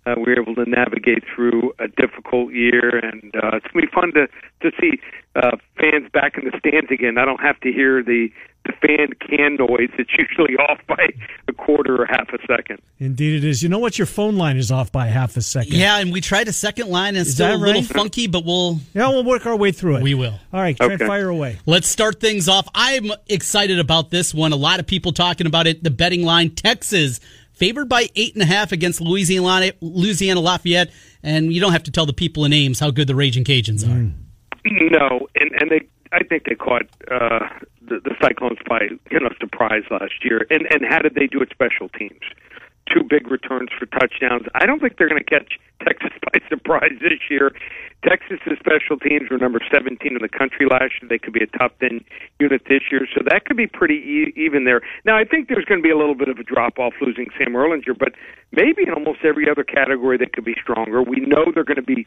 [0.06, 3.92] uh, we were able to navigate through a difficult year, and uh, it's gonna be
[3.92, 4.28] fun to
[4.62, 5.00] to see
[5.36, 7.18] uh, fans back in the stands again.
[7.18, 8.30] I don't have to hear the
[8.66, 9.90] the fan can noise.
[9.98, 11.14] It's usually off by
[11.48, 12.82] a quarter or half a second.
[13.00, 13.64] Indeed, it is.
[13.64, 13.98] You know what?
[13.98, 15.74] Your phone line is off by half a second.
[15.74, 18.80] Yeah, and we tried a second line, and it's still a little funky, but we'll
[18.94, 20.04] yeah, we'll work our way through it.
[20.04, 20.40] We will.
[20.54, 21.08] All right, Trent, okay.
[21.08, 21.60] fire away.
[21.66, 22.68] Let's start things off.
[22.76, 24.52] I'm excited about this one.
[24.52, 25.84] A lot of people talking about it.
[25.84, 27.20] The betting line, Texas
[27.56, 30.92] favored by eight and a half against Louisiana, Louisiana Lafayette,
[31.24, 33.84] and you don't have to tell the people in Ames how good the Raging Cajuns
[33.84, 33.88] are.
[33.88, 34.14] Mm.
[34.92, 35.82] No, and and they,
[36.12, 37.48] I think they caught uh,
[37.88, 40.46] the, the Cyclones by you know surprise last year.
[40.50, 42.22] And and how did they do at special teams?
[42.94, 44.46] Two big returns for touchdowns.
[44.54, 47.52] I don't think they're going to catch Texas by surprise this year.
[48.04, 51.10] Texas's special teams were number 17 in the country last year.
[51.10, 52.06] They could be a top 10
[52.40, 54.82] unit this year, so that could be pretty e- even there.
[55.06, 57.28] Now, I think there's going to be a little bit of a drop off losing
[57.38, 58.14] Sam Ehlinger, but
[58.52, 61.02] maybe in almost every other category they could be stronger.
[61.02, 62.06] We know they're going to be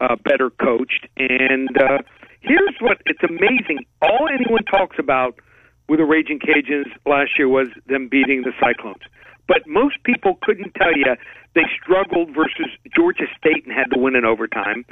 [0.00, 1.98] uh, better coached, and uh,
[2.40, 3.86] here's what it's amazing.
[4.02, 5.40] All anyone talks about
[5.88, 9.02] with the Raging Cajuns last year was them beating the Cyclones.
[9.48, 11.16] But most people couldn't tell you
[11.54, 14.84] they struggled versus Georgia State and had to win in overtime,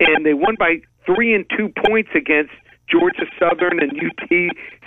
[0.00, 2.52] and they won by three and two points against
[2.90, 4.28] Georgia Southern and UT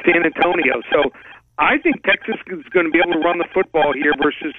[0.05, 0.83] San Antonio.
[0.91, 1.09] So
[1.57, 4.53] I think Texas is going to be able to run the football here versus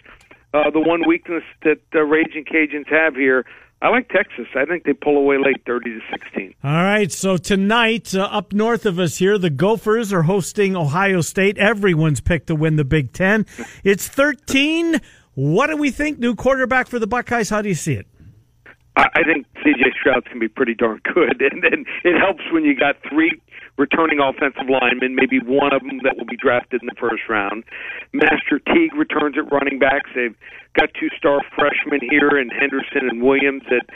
[0.54, 3.44] uh, the one weakness that the Raging Cajuns have here
[3.84, 4.46] I like Texas.
[4.56, 6.54] I think they pull away late, thirty to sixteen.
[6.64, 7.12] All right.
[7.12, 11.58] So tonight, uh, up north of us here, the Gophers are hosting Ohio State.
[11.58, 13.44] Everyone's picked to win the Big Ten.
[13.84, 15.02] It's thirteen.
[15.34, 16.18] What do we think?
[16.18, 17.50] New quarterback for the Buckeyes.
[17.50, 18.06] How do you see it?
[18.96, 19.92] I think C.J.
[20.00, 23.38] Stroud's can be pretty darn good, and then it helps when you got three
[23.76, 27.64] returning offensive linemen, maybe one of them that will be drafted in the first round.
[28.12, 30.10] Master Teague returns at running backs.
[30.14, 30.36] They've
[30.78, 33.86] got two star freshmen here in Henderson and Williams that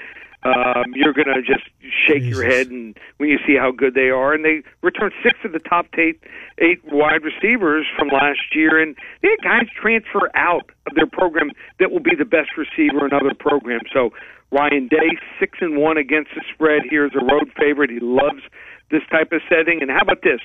[0.45, 1.67] um, you're going to just
[2.07, 2.39] shake Jesus.
[2.39, 4.35] your head and when you see how good they are.
[4.35, 6.21] And they return six of the top eight
[6.59, 11.51] eight wide receivers from last year, and they had guys transfer out of their program
[11.81, 13.89] that will be the best receiver in other programs.
[13.93, 14.11] So
[14.51, 17.91] Ryan Day six and one against the spread here is a road favorite.
[17.91, 18.43] He loves
[18.91, 19.83] this type of setting.
[19.83, 20.41] And how about this?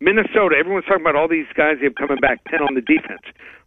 [0.00, 3.22] Minnesota, everyone's talking about all these guys they have coming back, 10 on the defense.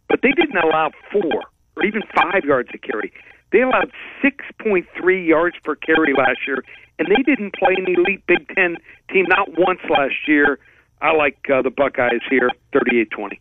[0.08, 1.42] But they didn't allow four
[1.76, 3.12] or even five yards to carry.
[3.52, 3.90] They allowed
[4.22, 6.62] 6.3 yards per carry last year,
[6.98, 8.76] and they didn't play an elite Big Ten
[9.10, 10.58] team not once last year.
[11.00, 13.40] I like uh, the Buckeyes here, 38 20.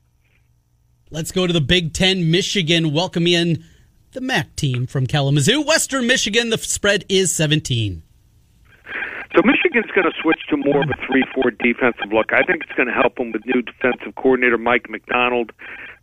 [1.11, 2.29] Let's go to the Big Ten.
[2.29, 3.63] Michigan welcome in
[4.11, 5.61] the MAC team from Kalamazoo.
[5.61, 8.03] Western Michigan, the spread is 17.
[9.35, 12.31] So Michigan's going to switch to more of a three-four defensive look.
[12.31, 15.51] I think it's going to help them with new defensive coordinator Mike Macdonald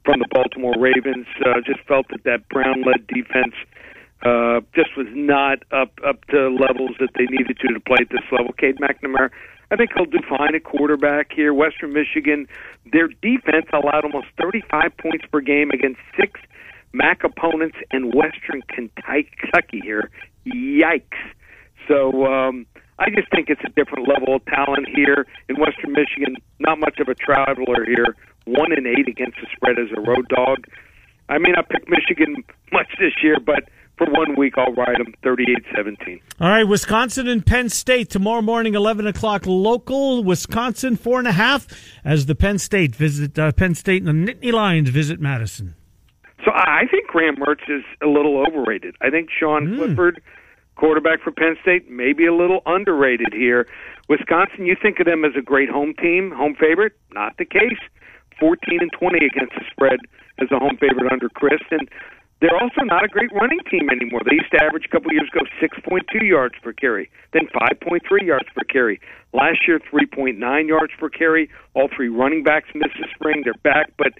[0.04, 1.26] from the Baltimore Ravens.
[1.40, 3.54] Uh, just felt that that Brown-led defense
[4.20, 8.10] uh, just was not up up to levels that they needed to to play at
[8.10, 8.52] this level.
[8.52, 9.30] Cade McNamara,
[9.70, 11.54] I think he'll do fine at quarterback here.
[11.54, 12.46] Western Michigan,
[12.92, 16.38] their defense allowed almost 35 points per game against six
[16.92, 20.10] MAC opponents in Western Kentucky here.
[20.46, 21.16] Yikes!
[21.88, 22.26] So.
[22.26, 22.66] um
[23.02, 26.36] I just think it's a different level of talent here in Western Michigan.
[26.60, 28.14] Not much of a traveler here.
[28.44, 30.66] One in eight against the spread as a road dog.
[31.28, 33.64] I may not pick Michigan much this year, but
[33.98, 36.20] for one week, I'll ride them 38-17.
[36.40, 40.22] All right, Wisconsin and Penn State tomorrow morning, 11 o'clock local.
[40.22, 41.66] Wisconsin four and a half
[42.04, 45.74] as the Penn State visit uh, Penn State and the Nittany Lions visit Madison.
[46.44, 48.94] So I think Graham Mertz is a little overrated.
[49.00, 49.76] I think Sean mm.
[49.76, 50.22] Clifford
[50.76, 53.66] quarterback for Penn State, maybe a little underrated here.
[54.08, 56.92] Wisconsin, you think of them as a great home team, home favorite?
[57.12, 57.78] Not the case.
[58.40, 60.00] 14 and 20 against the spread
[60.38, 61.70] as a home favorite under Chryst.
[61.70, 61.88] And
[62.40, 64.20] they're also not a great running team anymore.
[64.26, 68.48] They used to average a couple years ago 6.2 yards per carry, then 5.3 yards
[68.54, 69.00] per carry.
[69.32, 70.34] Last year, 3.9
[70.66, 71.48] yards per carry.
[71.74, 73.42] All three running backs missed the spring.
[73.44, 74.12] They're back, but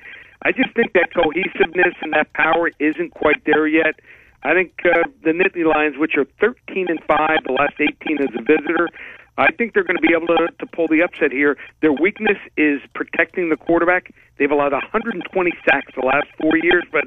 [0.44, 3.98] I just think that cohesiveness and that power isn't quite there yet.
[4.45, 8.34] I think uh, the Nittany Lions, which are 13 and five, the last 18 as
[8.36, 8.88] a visitor,
[9.38, 11.57] I think they're going to be able to, to pull the upset here.
[11.80, 14.12] Their weakness is protecting the quarterback.
[14.38, 17.05] They've allowed 120 sacks the last four years, but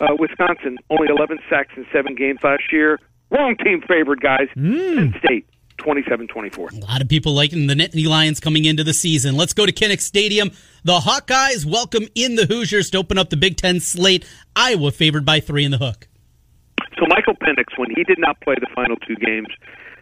[0.00, 2.98] uh, Wisconsin only 11 sacks in seven games last year.
[3.30, 4.48] Wrong team favored, guys.
[4.54, 5.46] Penn State,
[5.78, 6.72] 27-24.
[6.72, 9.36] A lot of people liking the Nittany Lions coming into the season.
[9.36, 10.50] Let's go to Kinnick Stadium.
[10.84, 14.24] The Hawkeyes welcome in the Hoosiers to open up the Big Ten slate.
[14.56, 16.07] Iowa favored by three in the hook.
[16.98, 19.48] So Michael Penix, when he did not play the final two games,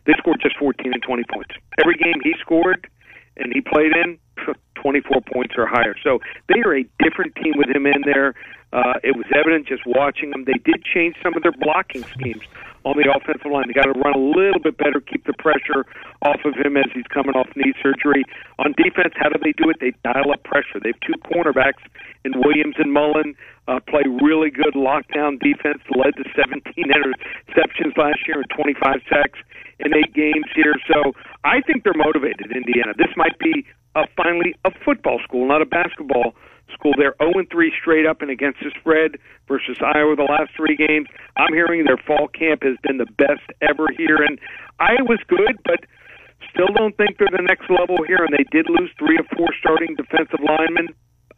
[0.06, 1.52] they scored just 14 and 20 points.
[1.78, 2.88] Every game he scored
[3.36, 4.18] and he played in,
[4.80, 5.94] 24 points or higher.
[6.02, 8.34] So they are a different team with him in there.
[8.72, 10.44] Uh, it was evident just watching them.
[10.44, 12.42] They did change some of their blocking schemes
[12.84, 13.66] on the offensive line.
[13.66, 15.84] They got to run a little bit better, keep the pressure
[16.22, 18.24] off of him as he's coming off knee surgery.
[18.58, 19.76] On defense, how do they do it?
[19.80, 20.78] They dial up pressure.
[20.78, 21.82] They have two cornerbacks
[22.24, 23.34] in Williams and Mullen
[23.68, 29.38] uh, play really good lockdown defense, led to 17 interceptions last year and 25 sacks
[29.80, 30.74] in eight games here.
[30.86, 31.12] So
[31.44, 32.94] I think they're motivated, Indiana.
[32.96, 36.34] This might be uh, finally a football school, not a basketball
[36.72, 36.92] school.
[36.96, 41.08] They're 0 3 straight up and against the spread versus Iowa the last three games.
[41.36, 44.22] I'm hearing their fall camp has been the best ever here.
[44.22, 44.38] And
[44.78, 45.84] Iowa's good, but
[46.50, 48.22] still don't think they're the next level here.
[48.22, 50.88] And they did lose three or four starting defensive linemen.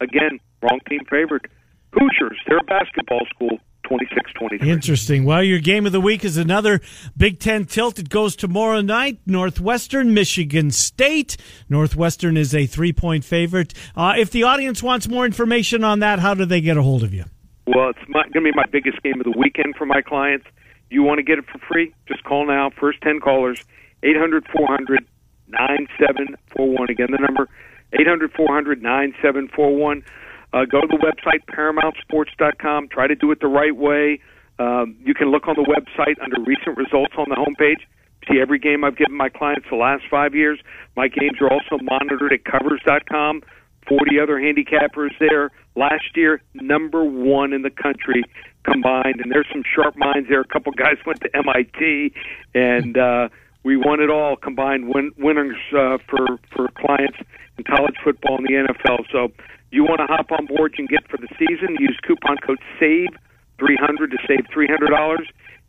[0.01, 1.49] Again, wrong team favored.
[1.93, 3.59] Hoosiers, they're a basketball school.
[3.85, 4.71] 26 23.
[4.71, 5.25] Interesting.
[5.25, 6.83] Well, your game of the week is another
[7.17, 7.99] Big Ten tilt.
[7.99, 9.19] It goes tomorrow night.
[9.25, 11.39] Northwestern, Michigan State.
[11.71, 13.73] Northwestern is a three point favorite.
[13.97, 17.03] Uh, if the audience wants more information on that, how do they get a hold
[17.03, 17.25] of you?
[17.67, 20.47] Well, it's going to be my biggest game of the weekend for my clients.
[20.91, 21.95] You want to get it for free?
[22.07, 22.71] Just call now.
[22.79, 23.65] First 10 callers,
[24.03, 25.07] 800 400
[25.49, 26.91] 9741.
[26.91, 27.49] Again, the number
[27.93, 30.05] 800 400 9741.
[30.53, 32.89] Uh, go to the website, ParamountSports.com.
[32.89, 34.21] Try to do it the right way.
[34.59, 37.85] Um, you can look on the website under recent results on the homepage.
[38.31, 40.59] See every game I've given my clients the last five years.
[40.97, 43.43] My games are also monitored at Covers.com.
[43.89, 45.51] 40 other handicappers there.
[45.75, 48.23] Last year, number one in the country
[48.65, 49.21] combined.
[49.21, 50.41] And there's some sharp minds there.
[50.41, 52.13] A couple guys went to MIT,
[52.55, 53.29] and uh,
[53.63, 57.19] we won it all combined win- winners uh, for for clients
[57.57, 59.05] in college football and the NFL.
[59.11, 59.33] So
[59.71, 61.77] you want to hop on board, you can get for the season.
[61.79, 65.19] Use coupon code SAVE300 to save $300.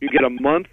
[0.02, 0.68] You get a month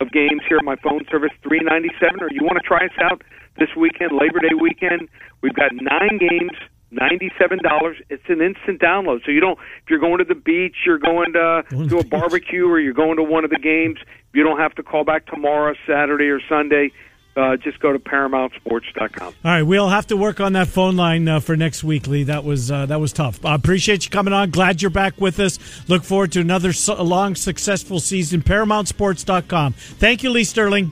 [0.00, 2.22] of games here on my phone service, three ninety seven.
[2.22, 3.22] Or you want to try us out
[3.58, 5.08] this weekend, Labor Day weekend?
[5.42, 6.52] We've got nine games,
[6.90, 7.98] ninety-seven dollars.
[8.08, 9.24] It's an instant download.
[9.26, 9.58] So you don't.
[9.84, 13.16] If you're going to the beach, you're going to to a barbecue, or you're going
[13.16, 13.98] to one of the games,
[14.32, 16.90] you don't have to call back tomorrow, Saturday, or Sunday.
[17.36, 19.26] Uh, just go to ParamountSports.com.
[19.44, 22.24] All right, we'll have to work on that phone line uh, for next week, Lee.
[22.24, 23.44] That was uh, that was tough.
[23.44, 24.50] I appreciate you coming on.
[24.50, 25.58] Glad you're back with us.
[25.88, 28.42] Look forward to another so- long, successful season.
[28.42, 29.72] ParamountSports.com.
[29.74, 30.90] Thank you, Lee Sterling.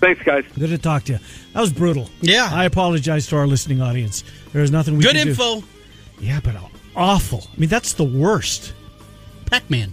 [0.00, 0.44] Thanks, guys.
[0.58, 1.18] Good to talk to you.
[1.52, 2.10] That was brutal.
[2.20, 2.48] Yeah.
[2.52, 4.24] I apologize to our listening audience.
[4.52, 5.34] There is nothing we Good can do.
[5.36, 5.66] Good info.
[6.18, 6.56] Yeah, but
[6.96, 7.44] awful.
[7.54, 8.74] I mean, that's the worst.
[9.46, 9.92] Pac Man.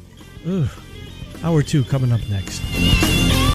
[1.44, 3.19] Hour two coming up next.